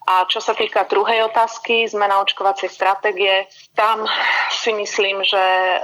A 0.06 0.22
čo 0.30 0.38
sa 0.38 0.54
týka 0.54 0.86
druhej 0.86 1.26
otázky, 1.26 1.82
zmena 1.90 2.22
očkovacej 2.22 2.70
stratégie, 2.70 3.50
tam 3.74 4.06
si 4.54 4.70
myslím, 4.70 5.26
že 5.26 5.36
e, 5.42 5.78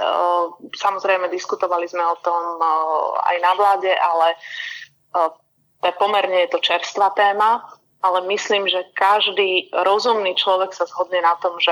samozrejme 0.73 1.27
diskutovali 1.27 1.85
sme 1.91 2.01
o 2.07 2.17
tom 2.23 2.57
e, 2.57 2.65
aj 3.19 3.35
na 3.43 3.51
vláde, 3.53 3.91
ale 3.91 4.27
pomerne 5.99 6.47
je 6.47 6.57
to 6.57 6.59
čerstvá 6.63 7.13
téma 7.13 7.61
ale 8.03 8.21
myslím, 8.27 8.67
že 8.67 8.83
každý 8.93 9.71
rozumný 9.71 10.35
človek 10.35 10.75
sa 10.75 10.83
zhodne 10.85 11.23
na 11.23 11.39
tom, 11.39 11.55
že 11.57 11.71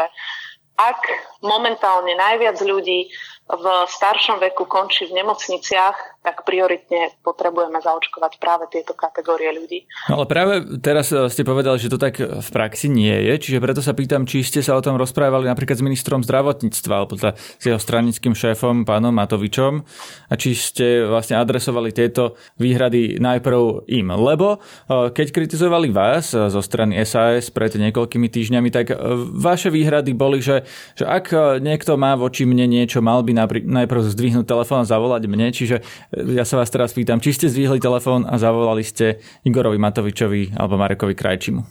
ak 0.79 0.99
momentálne 1.43 2.15
najviac 2.15 2.57
ľudí 2.63 3.11
v 3.51 3.65
staršom 3.89 4.39
veku 4.39 4.63
končí 4.63 5.09
v 5.09 5.17
nemocniciach, 5.19 6.21
tak 6.21 6.45
prioritne 6.45 7.11
potrebujeme 7.25 7.81
zaočkovať 7.81 8.37
práve 8.37 8.69
tieto 8.69 8.93
kategórie 8.93 9.49
ľudí. 9.49 9.89
No 10.07 10.21
ale 10.21 10.25
práve 10.29 10.53
teraz 10.79 11.09
eh, 11.09 11.25
ste 11.27 11.41
povedali, 11.41 11.81
že 11.81 11.89
to 11.89 11.97
tak 11.97 12.21
v 12.21 12.49
praxi 12.53 12.87
nie 12.87 13.11
je, 13.11 13.33
čiže 13.41 13.59
preto 13.59 13.81
sa 13.81 13.97
pýtam, 13.97 14.29
či 14.29 14.45
ste 14.45 14.61
sa 14.61 14.77
o 14.77 14.85
tom 14.85 14.95
rozprávali 15.01 15.49
napríklad 15.49 15.81
s 15.81 15.85
ministrom 15.85 16.21
zdravotníctva 16.21 16.93
alebo 16.93 17.17
teda 17.17 17.33
s 17.35 17.63
jeho 17.65 17.81
stranickým 17.81 18.37
šéfom, 18.37 18.85
pánom 18.85 19.11
Matovičom 19.11 19.81
a 20.29 20.33
či 20.37 20.53
ste 20.53 21.03
vlastne 21.09 21.41
adresovali 21.41 21.89
tieto 21.89 22.37
výhrady 22.61 23.17
najprv 23.17 23.89
im, 23.89 24.07
lebo 24.13 24.61
eh, 24.61 25.09
keď 25.09 25.27
kritizovali 25.33 25.89
vás 25.89 26.37
eh, 26.37 26.47
zo 26.47 26.61
strany 26.61 27.01
SAS 27.03 27.49
pred 27.49 27.73
niekoľkými 27.73 28.29
týždňami, 28.29 28.69
tak 28.69 28.93
vaše 29.33 29.73
výhrady 29.73 30.13
boli, 30.13 30.43
že, 30.43 30.67
že 30.93 31.07
ak 31.07 31.57
niekto 31.63 31.97
má 31.97 32.13
voči 32.13 32.45
mne 32.45 32.69
niečo, 32.69 33.01
mal 33.01 33.25
by 33.25 33.30
najprv 33.35 34.01
zdvihnúť 34.11 34.45
telefón 34.45 34.83
a 34.83 34.89
zavolať 34.89 35.23
mne, 35.27 35.51
čiže 35.51 35.83
ja 36.11 36.43
sa 36.43 36.59
vás 36.59 36.69
teraz 36.69 36.91
pýtam, 36.91 37.23
či 37.23 37.35
ste 37.35 37.47
zdvihli 37.51 37.79
telefón 37.81 38.27
a 38.27 38.35
zavolali 38.37 38.83
ste 38.83 39.21
Igorovi 39.47 39.79
Matovičovi 39.79 40.55
alebo 40.55 40.77
Marekovi 40.77 41.15
Krajčimu? 41.15 41.61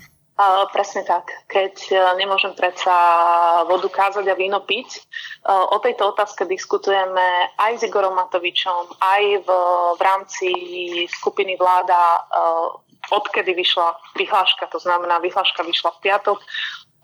Uh, 0.41 0.65
presne 0.73 1.05
tak. 1.05 1.29
Keď 1.53 1.93
uh, 1.93 2.17
nemôžem 2.17 2.57
predsa 2.57 2.97
vodu 3.69 3.85
kázať 3.93 4.25
a 4.25 4.33
víno 4.33 4.65
piť, 4.65 5.05
uh, 5.45 5.69
o 5.69 5.77
tejto 5.85 6.17
otázke 6.17 6.49
diskutujeme 6.49 7.53
aj 7.61 7.77
s 7.77 7.85
Igorom 7.85 8.17
Matovičom, 8.17 8.89
aj 9.05 9.23
v, 9.45 9.49
v 9.97 10.01
rámci 10.01 10.49
skupiny 11.13 11.61
vláda, 11.61 12.25
odkedy 13.13 13.53
vyšla 13.53 13.93
vyhláška, 14.17 14.65
to 14.73 14.81
znamená, 14.81 15.21
vyhláška 15.21 15.61
vyšla 15.61 15.93
v 16.01 16.09
piatok, 16.09 16.39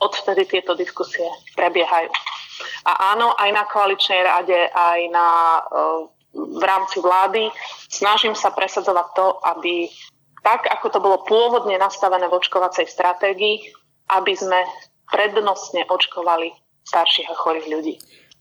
odvtedy 0.01 0.49
tieto 0.49 0.73
diskusie 0.73 1.29
prebiehajú. 1.57 2.09
A 2.87 3.17
áno, 3.17 3.35
aj 3.37 3.51
na 3.53 3.65
koaličnej 3.69 4.21
rade, 4.25 4.71
aj 4.73 5.01
na 5.13 5.27
v 6.37 6.63
rámci 6.63 7.01
vlády. 7.01 7.49
Snažím 7.89 8.37
sa 8.37 8.53
presadzovať 8.53 9.07
to, 9.17 9.27
aby 9.57 9.89
tak, 10.45 10.69
ako 10.69 10.87
to 10.93 10.99
bolo 11.01 11.17
pôvodne 11.25 11.75
nastavené 11.81 12.29
v 12.29 12.37
očkovacej 12.37 12.87
stratégii, 12.87 13.73
aby 14.15 14.33
sme 14.37 14.63
prednostne 15.11 15.89
očkovali 15.89 16.55
starších 16.87 17.33
a 17.33 17.35
chorých 17.35 17.67
ľudí. 17.67 17.95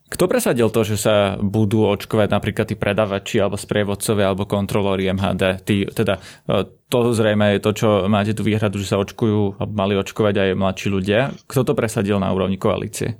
Kto 0.06 0.30
presadil 0.30 0.70
to, 0.70 0.86
že 0.86 1.02
sa 1.02 1.34
budú 1.34 1.82
očkovať 1.82 2.30
napríklad 2.30 2.70
tí 2.70 2.78
predavači 2.78 3.42
alebo 3.42 3.58
sprievodcovia 3.58 4.30
alebo 4.30 4.46
kontrolóri 4.46 5.10
MHD? 5.10 5.66
Tí, 5.66 5.82
teda, 5.90 6.22
e, 6.46 6.62
to 6.86 7.10
zrejme 7.10 7.58
je 7.58 7.64
to, 7.66 7.70
čo 7.74 7.88
máte 8.06 8.30
tu 8.30 8.46
výhradu, 8.46 8.78
že 8.78 8.94
sa 8.94 9.02
očkujú, 9.02 9.58
mali 9.66 9.98
očkovať 9.98 10.34
aj 10.38 10.48
mladší 10.54 10.88
ľudia. 10.94 11.34
Kto 11.50 11.66
to 11.66 11.74
presadil 11.74 12.22
na 12.22 12.30
úrovni 12.30 12.54
koalície? 12.54 13.18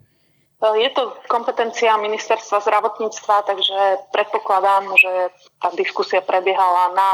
Je 0.56 0.90
to 0.96 1.12
kompetencia 1.28 2.00
ministerstva 2.00 2.64
zdravotníctva, 2.64 3.44
takže 3.44 4.08
predpokladám, 4.08 4.88
že 4.96 5.12
tá 5.60 5.68
diskusia 5.76 6.24
prebiehala 6.24 6.96
na, 6.96 7.10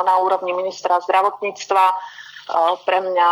na 0.00 0.16
úrovni 0.16 0.56
ministra 0.56 0.96
zdravotníctva. 1.04 1.92
Pre 2.88 2.98
mňa 3.04 3.26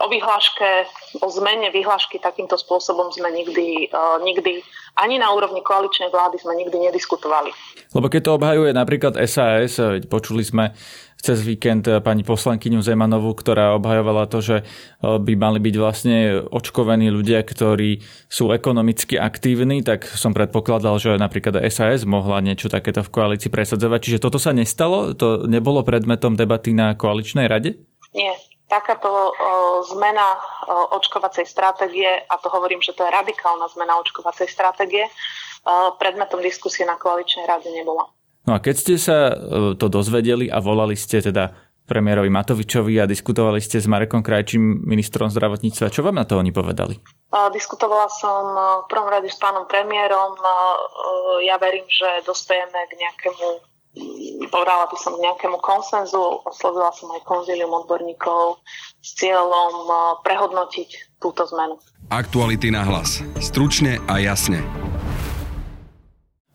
o 0.00 0.06
vyhláške, 0.08 0.88
o 1.20 1.28
zmene 1.28 1.68
vyhlášky 1.68 2.16
takýmto 2.16 2.56
spôsobom 2.56 3.12
sme 3.12 3.28
nikdy, 3.28 3.92
nikdy 4.24 4.64
ani 4.96 5.20
na 5.20 5.30
úrovni 5.30 5.60
koaličnej 5.60 6.08
vlády 6.08 6.40
sme 6.40 6.56
nikdy 6.58 6.90
nediskutovali. 6.90 7.52
Lebo 7.94 8.06
keď 8.08 8.20
to 8.24 8.36
obhajuje 8.40 8.72
napríklad 8.72 9.20
SAS, 9.28 9.78
počuli 10.08 10.42
sme 10.42 10.72
cez 11.24 11.40
víkend 11.40 11.88
eh, 11.88 12.04
pani 12.04 12.20
poslankyňu 12.20 12.84
Zemanovú, 12.84 13.32
ktorá 13.32 13.72
obhajovala 13.80 14.28
to, 14.28 14.44
že 14.44 14.56
eh, 14.60 14.66
by 15.00 15.32
mali 15.40 15.58
byť 15.64 15.74
vlastne 15.80 16.16
očkovaní 16.52 17.08
ľudia, 17.08 17.40
ktorí 17.40 18.04
sú 18.28 18.52
ekonomicky 18.52 19.16
aktívni, 19.16 19.80
tak 19.80 20.04
som 20.04 20.36
predpokladal, 20.36 21.00
že 21.00 21.16
napríklad 21.16 21.56
SAS 21.72 22.04
mohla 22.04 22.44
niečo 22.44 22.68
takéto 22.68 23.00
v 23.00 23.08
koalícii 23.08 23.48
presadzovať. 23.48 24.00
Čiže 24.04 24.22
toto 24.22 24.36
sa 24.36 24.52
nestalo? 24.52 25.16
To 25.16 25.48
nebolo 25.48 25.80
predmetom 25.80 26.36
debaty 26.36 26.76
na 26.76 26.92
koaličnej 26.92 27.48
rade? 27.48 27.80
Nie. 28.12 28.36
Takáto 28.64 29.08
o, 29.08 29.32
zmena 29.86 30.40
o, 30.66 30.96
očkovacej 30.96 31.44
stratégie, 31.44 32.08
a 32.08 32.34
to 32.40 32.48
hovorím, 32.48 32.80
že 32.80 32.96
to 32.96 33.04
je 33.04 33.12
radikálna 33.12 33.68
zmena 33.70 34.00
očkovacej 34.00 34.48
stratégie, 34.48 35.04
predmetom 36.00 36.40
diskusie 36.40 36.88
na 36.88 36.96
koaličnej 36.96 37.44
rade 37.44 37.68
nebola. 37.72 38.08
No 38.44 38.56
a 38.56 38.58
keď 38.60 38.74
ste 38.76 38.94
sa 39.00 39.32
e, 39.32 39.34
to 39.80 39.88
dozvedeli 39.88 40.52
a 40.52 40.60
volali 40.60 40.96
ste 40.96 41.24
teda 41.24 41.56
premiérovi 41.84 42.32
Matovičovi 42.32 42.96
a 43.00 43.08
diskutovali 43.08 43.60
ste 43.60 43.80
s 43.80 43.88
Marekom 43.88 44.24
Krajčím, 44.24 44.84
ministrom 44.88 45.28
zdravotníctva, 45.28 45.92
čo 45.92 46.00
vám 46.00 46.16
na 46.16 46.24
to 46.24 46.40
oni 46.40 46.52
povedali? 46.52 46.96
Diskutovala 47.52 48.08
som 48.12 48.44
e, 48.52 48.60
v 48.84 48.86
prvom 48.92 49.08
rade 49.08 49.28
s 49.32 49.40
pánom 49.40 49.64
premiérom. 49.64 50.36
E, 50.36 50.44
ja 51.48 51.56
verím, 51.56 51.88
že 51.88 52.24
dospejeme 52.28 52.80
k 52.88 52.92
nejakému 53.00 53.74
povedala 54.50 54.90
by 54.90 54.96
som 54.98 55.14
k 55.14 55.22
nejakému 55.22 55.58
konsenzu, 55.62 56.42
oslovila 56.42 56.90
som 56.90 57.14
aj 57.14 57.22
konzílium 57.22 57.70
odborníkov 57.70 58.58
s 58.98 59.14
cieľom 59.14 59.86
prehodnotiť 60.26 61.18
túto 61.22 61.46
zmenu. 61.54 61.78
Aktuality 62.10 62.74
na 62.74 62.82
hlas. 62.82 63.22
Stručne 63.38 64.02
a 64.10 64.18
jasne. 64.18 64.60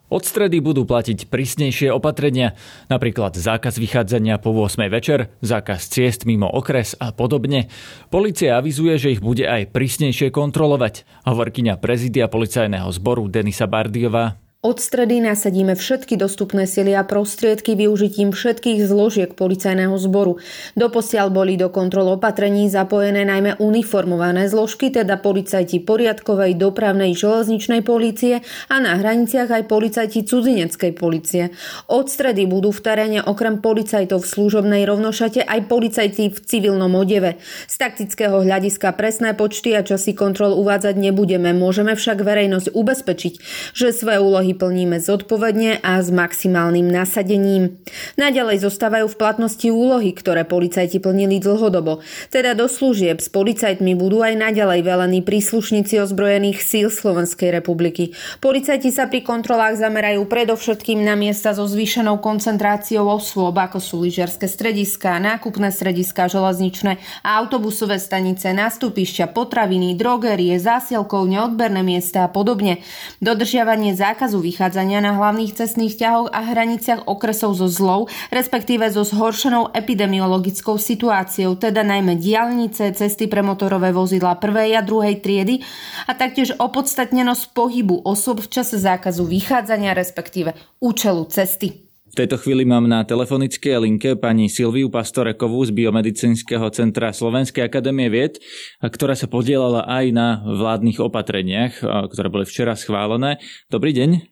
Od 0.09 0.25
stredy 0.25 0.57
budú 0.57 0.89
platiť 0.89 1.29
prísnejšie 1.29 1.93
opatrenia, 1.93 2.57
napríklad 2.89 3.37
zákaz 3.37 3.77
vychádzania 3.77 4.41
po 4.41 4.49
8 4.57 4.89
večer, 4.89 5.29
zákaz 5.45 5.85
ciest 5.85 6.25
mimo 6.25 6.49
okres 6.49 6.97
a 6.97 7.13
podobne. 7.13 7.69
Polícia 8.09 8.57
avizuje, 8.57 8.97
že 8.97 9.13
ich 9.13 9.21
bude 9.21 9.45
aj 9.45 9.69
prísnejšie 9.69 10.33
kontrolovať. 10.33 11.05
Hovorkyňa 11.29 11.77
prezidia 11.77 12.25
policajného 12.25 12.89
zboru 12.89 13.29
Denisa 13.29 13.69
Bardiová. 13.69 14.48
Od 14.59 14.75
stredy 14.75 15.23
nasadíme 15.23 15.71
všetky 15.71 16.19
dostupné 16.19 16.67
sily 16.67 16.91
a 16.91 17.07
prostriedky 17.07 17.79
využitím 17.79 18.35
všetkých 18.35 18.91
zložiek 18.91 19.31
policajného 19.31 19.95
zboru. 19.95 20.43
Doposiaľ 20.75 21.31
boli 21.31 21.55
do 21.55 21.71
kontrol 21.71 22.19
opatrení 22.19 22.67
zapojené 22.67 23.23
najmä 23.23 23.55
uniformované 23.55 24.51
zložky, 24.51 24.91
teda 24.91 25.15
policajti 25.15 25.79
poriadkovej, 25.79 26.59
dopravnej, 26.59 27.15
železničnej 27.15 27.87
polície 27.87 28.43
a 28.67 28.75
na 28.83 28.99
hraniciach 28.99 29.47
aj 29.47 29.63
policajti 29.71 30.27
cudzineckej 30.27 30.91
policie. 30.91 31.55
Od 31.87 32.11
stredy 32.11 32.43
budú 32.43 32.75
v 32.75 32.83
teréne 32.83 33.23
okrem 33.23 33.63
policajtov 33.63 34.27
v 34.27 34.31
služobnej 34.43 34.83
rovnošate 34.83 35.39
aj 35.39 35.71
policajti 35.71 36.35
v 36.35 36.39
civilnom 36.43 36.99
odeve. 36.99 37.39
Z 37.63 37.79
taktického 37.79 38.43
hľadiska 38.43 38.91
presné 38.99 39.31
počty 39.39 39.71
a 39.71 39.87
časy 39.87 40.11
kontrol 40.11 40.51
uvádzať 40.51 40.99
nebudeme, 40.99 41.55
môžeme 41.55 41.95
však 41.95 42.27
verejnosť 42.27 42.75
ubezpečiť, 42.75 43.33
že 43.71 43.95
svoje 43.95 44.19
úlohy 44.19 44.48
úlohy 44.49 44.57
plníme 44.57 44.97
zodpovedne 44.97 45.81
a 45.85 46.01
s 46.01 46.09
maximálnym 46.09 46.89
nasadením. 46.89 47.77
Naďalej 48.17 48.65
zostávajú 48.65 49.05
v 49.09 49.19
platnosti 49.19 49.67
úlohy, 49.69 50.09
ktoré 50.13 50.45
policajti 50.45 50.97
plnili 50.97 51.37
dlhodobo. 51.37 52.01
Teda 52.33 52.57
do 52.57 52.65
služieb 52.65 53.21
s 53.21 53.29
policajtmi 53.29 53.93
budú 53.93 54.25
aj 54.25 54.33
naďalej 54.37 54.81
velení 54.81 55.19
príslušníci 55.21 56.01
ozbrojených 56.01 56.65
síl 56.65 56.89
Slovenskej 56.89 57.53
republiky. 57.53 58.17
Policajti 58.41 58.89
sa 58.89 59.05
pri 59.05 59.21
kontrolách 59.21 59.77
zamerajú 59.77 60.25
predovšetkým 60.25 61.05
na 61.05 61.13
miesta 61.13 61.53
so 61.53 61.69
zvýšenou 61.69 62.17
koncentráciou 62.17 63.05
osôb, 63.05 63.53
ako 63.53 63.77
sú 63.77 64.01
lyžiarske 64.01 64.49
strediska, 64.49 65.21
nákupné 65.21 65.69
strediska, 65.69 66.25
železničné 66.25 66.97
a 67.21 67.29
autobusové 67.37 68.01
stanice, 68.01 68.49
nástupišťa, 68.49 69.29
potraviny, 69.29 69.93
drogerie, 69.93 70.57
zásielkovne, 70.57 71.37
odberné 71.45 71.81
miesta 71.85 72.25
a 72.25 72.29
podobne. 72.31 72.81
Dodržiavanie 73.21 73.93
zákazu 73.99 74.38
vychádzania 74.39 75.03
na 75.03 75.19
hlavných 75.19 75.55
cestných 75.55 75.99
ťahoch 75.99 76.31
a 76.31 76.39
hraniciach 76.47 77.05
okresov 77.11 77.59
so 77.59 77.67
zlou, 77.67 78.07
respektíve 78.31 78.87
so 78.87 79.03
zhoršenou 79.03 79.75
epidemiologickou 79.75 80.79
situáciou, 80.79 81.59
teda 81.59 81.83
najmä 81.83 82.15
diálnice, 82.15 82.95
cesty 82.95 83.27
pre 83.27 83.43
motorové 83.43 83.91
vozidla 83.91 84.39
prvej 84.39 84.79
a 84.79 84.81
druhej 84.85 85.19
triedy 85.19 85.59
a 86.07 86.15
taktiež 86.15 86.55
opodstatnenosť 86.55 87.51
pohybu 87.51 88.05
osob 88.07 88.39
v 88.39 88.51
čase 88.61 88.79
zákazu 88.79 89.27
vychádzania, 89.27 89.91
respektíve 89.91 90.55
účelu 90.79 91.27
cesty. 91.27 91.88
V 92.09 92.17
tejto 92.17 92.41
chvíli 92.41 92.65
mám 92.65 92.89
na 92.89 93.05
telefonickej 93.05 93.85
linke 93.85 94.17
pani 94.17 94.49
Silviu 94.49 94.89
Pastorekovú 94.89 95.61
z 95.61 95.77
Biomedicínskeho 95.77 96.65
centra 96.73 97.13
Slovenskej 97.13 97.69
akadémie 97.69 98.09
vied, 98.09 98.41
ktorá 98.81 99.13
sa 99.13 99.29
podielala 99.29 99.85
aj 99.85 100.05
na 100.09 100.41
vládnych 100.41 100.97
opatreniach, 100.97 101.85
ktoré 102.09 102.33
boli 102.33 102.49
včera 102.49 102.73
schválené. 102.73 103.37
Dobrý 103.69 103.93
deň. 103.93 104.25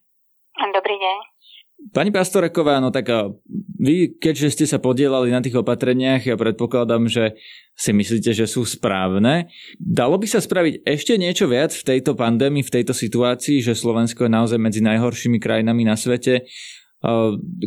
Dobrý 0.74 0.96
deň. 0.98 1.18
Pani 1.94 2.10
Pastoreková, 2.10 2.82
no 2.82 2.90
tak 2.90 3.14
vy, 3.78 4.18
keďže 4.18 4.58
ste 4.58 4.66
sa 4.66 4.82
podielali 4.82 5.30
na 5.30 5.46
tých 5.46 5.62
opatreniach, 5.62 6.26
ja 6.26 6.34
predpokladám, 6.34 7.06
že 7.06 7.38
si 7.78 7.94
myslíte, 7.94 8.34
že 8.34 8.50
sú 8.50 8.66
správne. 8.66 9.54
Dalo 9.78 10.18
by 10.18 10.26
sa 10.26 10.42
spraviť 10.42 10.82
ešte 10.82 11.14
niečo 11.22 11.46
viac 11.46 11.70
v 11.78 11.94
tejto 11.94 12.18
pandémii, 12.18 12.66
v 12.66 12.74
tejto 12.82 12.98
situácii, 12.98 13.62
že 13.62 13.78
Slovensko 13.78 14.26
je 14.26 14.34
naozaj 14.34 14.58
medzi 14.58 14.82
najhoršími 14.82 15.38
krajinami 15.38 15.86
na 15.86 15.94
svete 15.94 16.50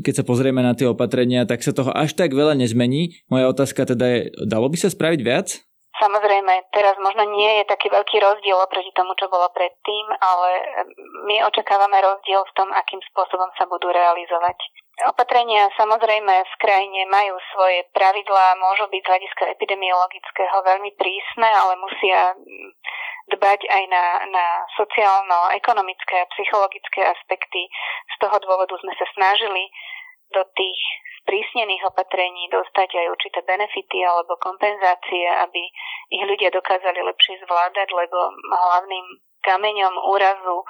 keď 0.02 0.14
sa 0.22 0.24
pozrieme 0.26 0.60
na 0.60 0.74
tie 0.74 0.90
opatrenia, 0.90 1.46
tak 1.46 1.62
sa 1.62 1.70
toho 1.70 1.94
až 1.94 2.18
tak 2.18 2.34
veľa 2.34 2.58
nezmení. 2.58 3.22
Moja 3.30 3.50
otázka 3.50 3.86
teda 3.86 4.06
je, 4.06 4.20
dalo 4.46 4.66
by 4.66 4.76
sa 4.78 4.90
spraviť 4.90 5.20
viac? 5.22 5.62
Samozrejme, 6.00 6.72
teraz 6.72 6.96
možno 6.96 7.28
nie 7.36 7.60
je 7.60 7.68
taký 7.68 7.92
veľký 7.92 8.24
rozdiel 8.24 8.56
oproti 8.56 8.88
tomu, 8.96 9.12
čo 9.20 9.28
bolo 9.28 9.52
predtým, 9.52 10.04
ale 10.16 10.48
my 11.28 11.44
očakávame 11.44 12.00
rozdiel 12.00 12.40
v 12.40 12.56
tom, 12.56 12.72
akým 12.72 13.04
spôsobom 13.12 13.52
sa 13.60 13.68
budú 13.68 13.92
realizovať. 13.92 14.56
Opatrenia 15.00 15.72
samozrejme 15.80 16.34
v 16.44 16.54
krajine 16.60 17.08
majú 17.08 17.40
svoje 17.56 17.88
pravidlá, 17.96 18.52
môžu 18.60 18.84
byť 18.92 19.00
z 19.00 19.08
hľadiska 19.08 19.44
epidemiologického 19.56 20.56
veľmi 20.60 20.92
prísne, 21.00 21.48
ale 21.48 21.80
musia 21.80 22.36
dbať 23.32 23.60
aj 23.64 23.82
na, 23.88 24.04
na 24.28 24.46
sociálno-ekonomické 24.76 26.20
a 26.20 26.30
psychologické 26.36 27.00
aspekty. 27.06 27.70
Z 28.12 28.14
toho 28.20 28.36
dôvodu 28.44 28.76
sme 28.82 28.92
sa 28.98 29.06
snažili 29.16 29.72
do 30.36 30.44
tých 30.52 30.80
sprísnených 31.24 31.84
opatrení 31.88 32.50
dostať 32.52 32.90
aj 32.96 33.06
určité 33.12 33.38
benefity 33.46 34.04
alebo 34.04 34.40
kompenzácie, 34.40 35.24
aby 35.48 35.62
ich 36.12 36.24
ľudia 36.26 36.52
dokázali 36.52 37.00
lepšie 37.00 37.40
zvládať, 37.44 37.88
lebo 37.92 38.18
hlavným 38.50 39.06
kameňom 39.40 39.94
úrazu 40.12 40.64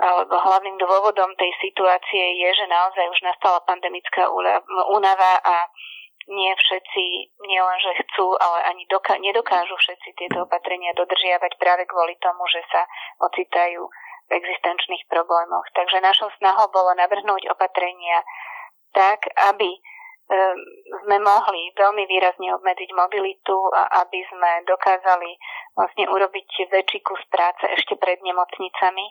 alebo 0.00 0.32
hlavným 0.32 0.80
dôvodom 0.80 1.36
tej 1.36 1.52
situácie 1.60 2.40
je, 2.40 2.50
že 2.56 2.66
naozaj 2.72 3.04
už 3.12 3.20
nastala 3.20 3.60
pandemická 3.68 4.32
únava 4.88 5.32
a 5.44 5.68
nie 6.30 6.52
všetci 6.56 7.02
nielenže 7.42 7.92
chcú, 8.06 8.32
ale 8.38 8.64
ani 8.70 8.88
doka- 8.88 9.20
nedokážu 9.20 9.76
všetci 9.76 10.16
tieto 10.16 10.48
opatrenia 10.48 10.96
dodržiavať 10.96 11.52
práve 11.60 11.84
kvôli 11.84 12.16
tomu, 12.22 12.46
že 12.48 12.64
sa 12.70 12.86
ocitajú 13.20 13.82
v 14.30 14.30
existenčných 14.30 15.04
problémoch. 15.10 15.66
Takže 15.74 16.00
našou 16.00 16.30
snahou 16.38 16.70
bolo 16.70 16.94
navrhnúť 16.94 17.50
opatrenia 17.50 18.22
tak, 18.94 19.26
aby 19.52 19.74
sme 21.02 21.18
mohli 21.18 21.74
veľmi 21.74 22.06
výrazne 22.06 22.54
obmedziť 22.54 22.90
mobilitu 22.94 23.58
a 23.74 24.06
aby 24.06 24.22
sme 24.30 24.62
dokázali 24.62 25.34
vlastne 25.74 26.06
urobiť 26.06 26.70
väčší 26.70 27.02
kus 27.02 27.18
práce 27.26 27.66
ešte 27.74 27.98
pred 27.98 28.22
nemocnicami 28.22 29.10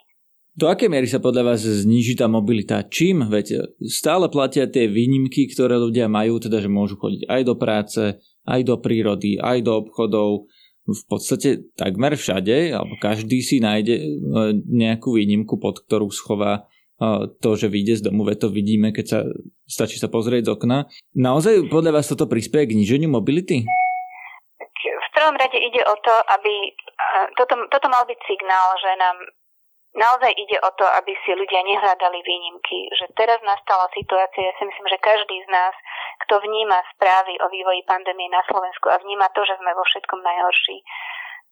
do 0.60 0.68
akej 0.68 0.92
miery 0.92 1.08
sa 1.08 1.24
podľa 1.24 1.56
vás 1.56 1.64
zníži 1.64 2.20
tá 2.20 2.28
mobilita? 2.28 2.84
Čím? 2.84 3.32
Veď 3.32 3.72
stále 3.88 4.28
platia 4.28 4.68
tie 4.68 4.84
výnimky, 4.84 5.48
ktoré 5.48 5.80
ľudia 5.80 6.04
majú, 6.04 6.36
teda 6.36 6.60
že 6.60 6.68
môžu 6.68 7.00
chodiť 7.00 7.24
aj 7.32 7.42
do 7.48 7.54
práce, 7.56 8.02
aj 8.44 8.60
do 8.68 8.76
prírody, 8.76 9.40
aj 9.40 9.64
do 9.64 9.80
obchodov. 9.80 10.52
V 10.84 11.02
podstate 11.08 11.72
takmer 11.80 12.12
všade, 12.12 12.76
alebo 12.76 13.00
každý 13.00 13.40
si 13.40 13.62
nájde 13.62 13.94
e, 13.96 14.04
nejakú 14.68 15.16
výnimku, 15.16 15.56
pod 15.56 15.80
ktorú 15.86 16.12
schová 16.12 16.68
e, 17.00 17.30
to, 17.40 17.56
že 17.56 17.72
vyjde 17.72 18.04
z 18.04 18.12
domu, 18.12 18.26
veď 18.28 18.44
to 18.44 18.48
vidíme, 18.52 18.92
keď 18.92 19.06
sa 19.06 19.20
stačí 19.64 19.96
sa 19.96 20.10
pozrieť 20.10 20.50
z 20.50 20.52
okna. 20.60 20.90
Naozaj 21.14 21.70
podľa 21.70 22.02
vás 22.02 22.10
toto 22.10 22.26
prispieje 22.26 22.74
k 22.74 22.76
niženiu 22.76 23.08
mobility? 23.08 23.64
V 24.74 25.08
prvom 25.14 25.36
rade 25.38 25.56
ide 25.56 25.84
o 25.84 25.94
to, 26.00 26.14
aby 26.36 26.52
toto, 27.38 27.54
toto 27.70 27.86
mal 27.86 28.02
byť 28.08 28.18
signál, 28.26 28.68
že 28.80 28.90
nám 28.98 29.16
naozaj 29.94 30.32
ide 30.34 30.58
o 30.62 30.70
to, 30.78 30.86
aby 30.86 31.12
si 31.22 31.34
ľudia 31.34 31.60
nehľadali 31.66 32.18
výnimky, 32.22 32.90
že 32.94 33.10
teraz 33.18 33.42
nastala 33.42 33.90
situácia, 33.94 34.50
ja 34.50 34.54
si 34.58 34.64
myslím, 34.66 34.86
že 34.86 35.02
každý 35.02 35.36
z 35.42 35.48
nás, 35.50 35.74
kto 36.26 36.38
vníma 36.42 36.78
správy 36.94 37.34
o 37.42 37.46
vývoji 37.50 37.82
pandémie 37.86 38.30
na 38.30 38.42
Slovensku 38.46 38.86
a 38.90 39.00
vníma 39.02 39.26
to, 39.34 39.42
že 39.42 39.58
sme 39.58 39.74
vo 39.74 39.84
všetkom 39.86 40.20
najhorší, 40.22 40.78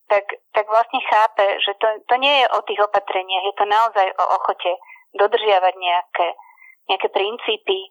tak, 0.08 0.24
tak 0.56 0.64
vlastne 0.70 1.00
chápe, 1.04 1.46
že 1.60 1.76
to, 1.76 1.86
to 2.08 2.14
nie 2.16 2.32
je 2.42 2.46
o 2.56 2.60
tých 2.64 2.80
opatreniach, 2.80 3.44
je 3.44 3.56
to 3.58 3.66
naozaj 3.68 4.06
o 4.06 4.24
ochote 4.40 4.72
dodržiavať 5.18 5.74
nejaké, 5.76 6.26
nejaké 6.88 7.08
princípy, 7.12 7.90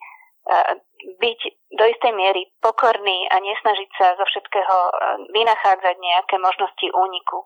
byť 1.20 1.40
do 1.76 1.84
istej 1.86 2.14
miery 2.16 2.48
pokorný 2.64 3.28
a 3.30 3.36
nesnažiť 3.38 3.90
sa 4.00 4.16
zo 4.16 4.26
všetkého 4.26 4.76
vynachádzať 5.36 5.96
nejaké 6.00 6.36
možnosti 6.40 6.88
úniku. 6.96 7.44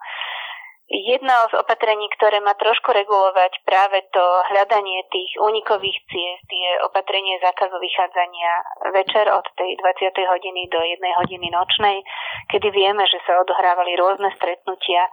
Jedno 0.91 1.47
z 1.47 1.55
opatrení, 1.55 2.11
ktoré 2.19 2.43
má 2.43 2.51
trošku 2.59 2.91
regulovať 2.91 3.63
práve 3.63 4.03
to 4.11 4.23
hľadanie 4.51 5.07
tých 5.07 5.39
únikových 5.39 5.95
ciest, 6.11 6.47
je 6.51 6.71
opatrenie 6.83 7.39
zákazu 7.39 7.79
vychádzania 7.79 8.51
večer 8.91 9.23
od 9.31 9.47
tej 9.55 9.79
20. 9.79 10.11
hodiny 10.19 10.67
do 10.67 10.83
1 10.83 10.99
hodiny 10.99 11.47
nočnej, 11.47 12.03
kedy 12.51 12.75
vieme, 12.75 13.07
že 13.07 13.23
sa 13.23 13.39
odohrávali 13.39 13.95
rôzne 13.95 14.35
stretnutia. 14.35 15.07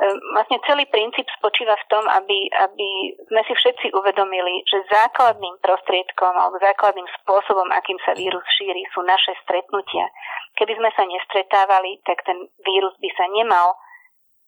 Ehm, 0.00 0.16
vlastne 0.32 0.56
celý 0.64 0.88
princíp 0.88 1.28
spočíva 1.36 1.76
v 1.76 1.88
tom, 1.92 2.08
aby, 2.08 2.48
aby 2.56 3.12
sme 3.28 3.44
si 3.44 3.52
všetci 3.60 3.92
uvedomili, 3.92 4.64
že 4.64 4.88
základným 4.88 5.60
prostriedkom 5.60 6.32
alebo 6.32 6.56
základným 6.64 7.08
spôsobom, 7.20 7.68
akým 7.76 8.00
sa 8.08 8.16
vírus 8.16 8.40
šíri, 8.56 8.88
sú 8.96 9.04
naše 9.04 9.36
stretnutia. 9.44 10.08
Keby 10.56 10.80
sme 10.80 10.88
sa 10.96 11.04
nestretávali, 11.04 12.00
tak 12.08 12.24
ten 12.24 12.48
vírus 12.64 12.96
by 13.04 13.12
sa 13.20 13.28
nemal 13.28 13.76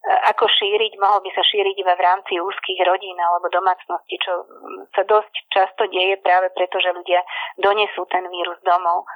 ako 0.03 0.51
šíriť, 0.51 0.99
mohol 0.99 1.23
by 1.23 1.31
sa 1.31 1.47
šíriť 1.47 1.77
iba 1.79 1.95
v 1.95 2.03
rámci 2.03 2.35
úzkých 2.43 2.81
rodín 2.83 3.15
alebo 3.15 3.47
domácnosti, 3.55 4.19
čo 4.19 4.51
sa 4.99 5.07
dosť 5.07 5.33
často 5.55 5.87
deje 5.87 6.19
práve 6.19 6.51
preto, 6.59 6.83
že 6.83 6.91
ľudia 6.91 7.23
donesú 7.62 8.03
ten 8.11 8.27
vírus 8.27 8.59
domov. 8.67 9.07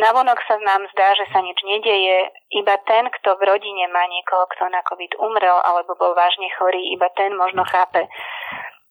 Navonok 0.00 0.40
sa 0.48 0.56
nám 0.64 0.88
zdá, 0.96 1.12
že 1.12 1.28
sa 1.28 1.44
nič 1.44 1.60
nedeje, 1.60 2.32
iba 2.56 2.74
ten, 2.88 3.12
kto 3.20 3.36
v 3.36 3.52
rodine 3.52 3.84
má 3.92 4.00
niekoho, 4.08 4.48
kto 4.56 4.72
na 4.72 4.80
COVID 4.88 5.20
umrel 5.20 5.60
alebo 5.60 5.92
bol 6.00 6.16
vážne 6.16 6.48
chorý, 6.56 6.88
iba 6.96 7.12
ten 7.20 7.36
možno 7.36 7.60
chápe 7.68 8.08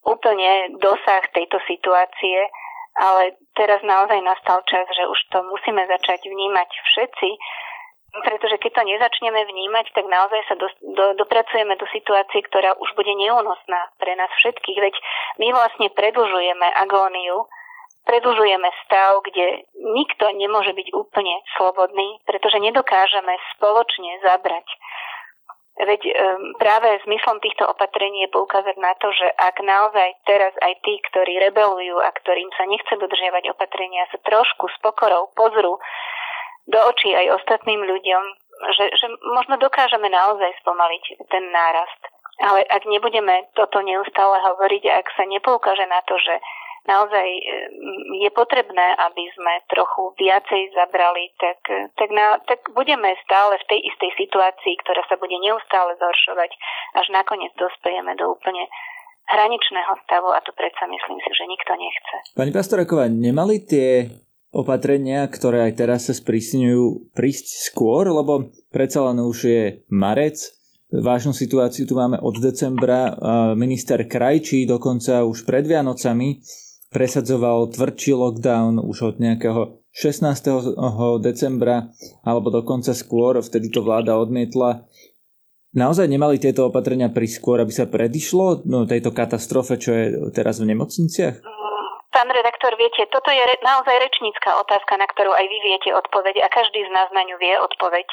úplne 0.06 0.78
dosah 0.78 1.26
tejto 1.34 1.58
situácie, 1.66 2.46
ale 2.94 3.42
teraz 3.58 3.82
naozaj 3.82 4.22
nastal 4.22 4.62
čas, 4.70 4.86
že 4.94 5.02
už 5.08 5.20
to 5.34 5.42
musíme 5.50 5.82
začať 5.88 6.30
vnímať 6.30 6.70
všetci 6.94 7.30
pretože 8.10 8.58
keď 8.58 8.72
to 8.74 8.84
nezačneme 8.90 9.42
vnímať, 9.46 9.94
tak 9.94 10.06
naozaj 10.10 10.42
sa 10.50 10.56
do, 10.58 10.68
do, 10.82 11.06
dopracujeme 11.22 11.78
do 11.78 11.86
situácie, 11.94 12.42
ktorá 12.50 12.74
už 12.82 12.90
bude 12.98 13.14
neúnosná 13.14 13.94
pre 14.02 14.18
nás 14.18 14.30
všetkých. 14.42 14.78
Veď 14.82 14.96
my 15.38 15.48
vlastne 15.54 15.88
predlžujeme 15.94 16.68
agóniu, 16.74 17.46
predlžujeme 18.10 18.70
stav, 18.86 19.22
kde 19.22 19.62
nikto 19.78 20.26
nemôže 20.34 20.74
byť 20.74 20.88
úplne 20.98 21.38
slobodný, 21.54 22.18
pretože 22.26 22.58
nedokážeme 22.58 23.38
spoločne 23.54 24.18
zabrať. 24.26 24.66
Veď 25.80 26.02
um, 26.12 26.12
práve 26.60 27.00
zmyslom 27.08 27.40
týchto 27.40 27.64
opatrení 27.64 28.28
je 28.28 28.36
poukázať 28.36 28.76
na 28.84 28.92
to, 29.00 29.16
že 29.16 29.32
ak 29.40 29.64
naozaj 29.64 30.12
teraz 30.28 30.52
aj 30.60 30.76
tí, 30.84 31.00
ktorí 31.08 31.40
rebelujú 31.40 32.04
a 32.04 32.12
ktorým 32.20 32.52
sa 32.60 32.68
nechce 32.68 33.00
dodržiavať 33.00 33.56
opatrenia, 33.56 34.04
sa 34.12 34.20
trošku 34.28 34.68
s 34.68 34.76
pokorou 34.84 35.32
pozrú 35.40 35.80
do 36.70 36.80
očí 36.90 37.10
aj 37.12 37.42
ostatným 37.42 37.82
ľuďom, 37.82 38.24
že, 38.78 38.86
že 38.94 39.06
možno 39.34 39.58
dokážeme 39.58 40.08
naozaj 40.10 40.54
spomaliť 40.62 41.04
ten 41.30 41.44
nárast. 41.50 42.02
Ale 42.40 42.64
ak 42.72 42.88
nebudeme 42.88 43.52
toto 43.52 43.84
neustále 43.84 44.40
hovoriť 44.40 44.84
a 44.88 45.04
ak 45.04 45.08
sa 45.12 45.28
nepoukáže 45.28 45.84
na 45.92 46.00
to, 46.08 46.16
že 46.16 46.40
naozaj 46.88 47.28
mm, 47.28 48.24
je 48.24 48.30
potrebné, 48.32 48.96
aby 48.96 49.28
sme 49.36 49.54
trochu 49.68 50.16
viacej 50.16 50.72
zabrali, 50.72 51.36
tak, 51.36 51.60
tak, 52.00 52.10
na, 52.10 52.40
tak 52.48 52.64
budeme 52.72 53.12
stále 53.28 53.60
v 53.60 53.68
tej 53.68 53.80
istej 53.92 54.12
situácii, 54.16 54.74
ktorá 54.82 55.04
sa 55.12 55.20
bude 55.20 55.36
neustále 55.36 56.00
zhoršovať, 56.00 56.52
až 56.96 57.06
nakoniec 57.12 57.52
dospejeme 57.60 58.16
do 58.16 58.32
úplne 58.40 58.66
hraničného 59.30 59.94
stavu 60.08 60.34
a 60.34 60.40
to 60.42 60.56
predsa 60.58 60.90
myslím 60.90 61.20
si, 61.22 61.30
že 61.36 61.46
nikto 61.46 61.72
nechce. 61.78 62.16
Pani 62.34 62.50
Pastoraková, 62.56 63.06
nemali 63.12 63.62
tie 63.62 64.10
opatrenia, 64.50 65.30
ktoré 65.30 65.70
aj 65.70 65.74
teraz 65.78 66.02
sa 66.10 66.14
sprísňujú, 66.18 67.14
prísť 67.14 67.70
skôr, 67.70 68.10
lebo 68.10 68.50
predsa 68.74 69.06
len 69.10 69.22
už 69.22 69.38
je 69.46 69.64
marec, 69.94 70.42
vážnu 70.90 71.38
situáciu 71.38 71.86
tu 71.86 71.94
máme 71.94 72.18
od 72.18 72.36
decembra. 72.42 73.14
Minister 73.54 74.02
Krajčí 74.10 74.66
dokonca 74.66 75.22
už 75.22 75.46
pred 75.46 75.70
Vianocami 75.70 76.42
presadzoval 76.90 77.70
tvrdší 77.70 78.18
lockdown 78.18 78.82
už 78.82 78.98
od 79.14 79.16
nejakého 79.22 79.86
16. 79.94 81.22
decembra 81.22 81.94
alebo 82.26 82.50
dokonca 82.50 82.94
skôr, 82.98 83.38
vtedy 83.42 83.70
to 83.70 83.86
vláda 83.86 84.18
odmietla. 84.18 84.90
Naozaj 85.70 86.10
nemali 86.10 86.42
tieto 86.42 86.66
opatrenia 86.66 87.14
priskôr, 87.14 87.62
aby 87.62 87.70
sa 87.70 87.86
predišlo 87.86 88.66
no, 88.66 88.90
tejto 88.90 89.14
katastrofe, 89.14 89.78
čo 89.78 89.94
je 89.94 90.06
teraz 90.34 90.58
v 90.58 90.74
nemocniciach? 90.74 91.59
Pán 92.10 92.26
redaktor, 92.34 92.74
viete, 92.74 93.06
toto 93.14 93.30
je 93.30 93.38
re- 93.38 93.62
naozaj 93.62 93.94
rečnícka 94.02 94.50
otázka, 94.66 94.98
na 94.98 95.06
ktorú 95.06 95.30
aj 95.30 95.46
vy 95.46 95.58
viete 95.62 95.90
odpoveď 95.94 96.42
a 96.42 96.48
každý 96.50 96.82
z 96.82 96.90
nás 96.90 97.06
na 97.14 97.22
ňu 97.22 97.38
vie 97.38 97.54
odpoveď, 97.54 98.08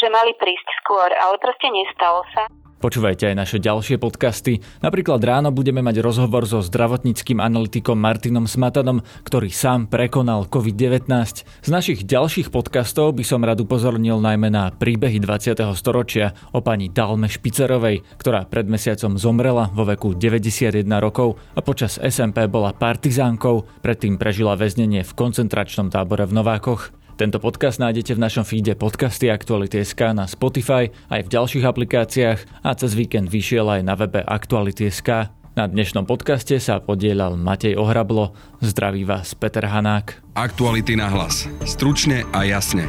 že 0.00 0.08
mali 0.08 0.32
prísť 0.40 0.68
skôr, 0.80 1.12
ale 1.12 1.36
proste 1.36 1.68
nestalo 1.68 2.24
sa. 2.32 2.48
Počúvajte 2.82 3.30
aj 3.30 3.36
naše 3.38 3.58
ďalšie 3.62 4.02
podcasty. 4.02 4.58
Napríklad 4.82 5.22
ráno 5.22 5.54
budeme 5.54 5.86
mať 5.86 6.02
rozhovor 6.02 6.50
so 6.50 6.58
zdravotníckým 6.58 7.38
analytikom 7.38 7.94
Martinom 7.94 8.50
Smatanom, 8.50 9.06
ktorý 9.22 9.54
sám 9.54 9.86
prekonal 9.86 10.50
COVID-19. 10.50 11.06
Z 11.46 11.70
našich 11.70 12.02
ďalších 12.02 12.50
podcastov 12.50 13.14
by 13.14 13.22
som 13.22 13.46
rád 13.46 13.62
upozornil 13.62 14.18
najmä 14.18 14.50
na 14.50 14.74
príbehy 14.74 15.22
20. 15.22 15.62
storočia 15.78 16.34
o 16.50 16.58
pani 16.58 16.90
Dalme 16.90 17.30
Špicerovej, 17.30 18.02
ktorá 18.18 18.50
pred 18.50 18.66
mesiacom 18.66 19.14
zomrela 19.14 19.70
vo 19.70 19.86
veku 19.86 20.18
91 20.18 20.82
rokov 20.98 21.38
a 21.54 21.62
počas 21.62 22.02
SMP 22.02 22.50
bola 22.50 22.74
partizánkou, 22.74 23.78
predtým 23.78 24.18
prežila 24.18 24.58
väznenie 24.58 25.06
v 25.06 25.12
koncentračnom 25.14 25.86
tábore 25.86 26.26
v 26.26 26.34
Novákoch. 26.34 27.01
Tento 27.12 27.36
podcast 27.36 27.76
nájdete 27.76 28.16
v 28.16 28.24
našom 28.24 28.40
feede 28.40 28.72
podcasty 28.72 29.28
Aktuality.sk 29.28 30.16
na 30.16 30.24
Spotify 30.24 30.88
aj 31.12 31.28
v 31.28 31.32
ďalších 31.36 31.64
aplikáciách 31.68 32.40
a 32.64 32.70
cez 32.72 32.96
víkend 32.96 33.28
vyšiel 33.28 33.68
aj 33.68 33.80
na 33.84 33.94
webe 34.00 34.24
Aktuality.sk. 34.24 35.28
Na 35.52 35.64
dnešnom 35.68 36.08
podcaste 36.08 36.56
sa 36.56 36.80
podielal 36.80 37.36
Matej 37.36 37.76
Ohrablo. 37.76 38.32
Zdraví 38.64 39.04
vás 39.04 39.36
Peter 39.36 39.68
Hanák. 39.68 40.24
Aktuality 40.32 40.96
na 40.96 41.12
hlas. 41.12 41.44
Stručne 41.68 42.24
a 42.32 42.48
jasne. 42.48 42.88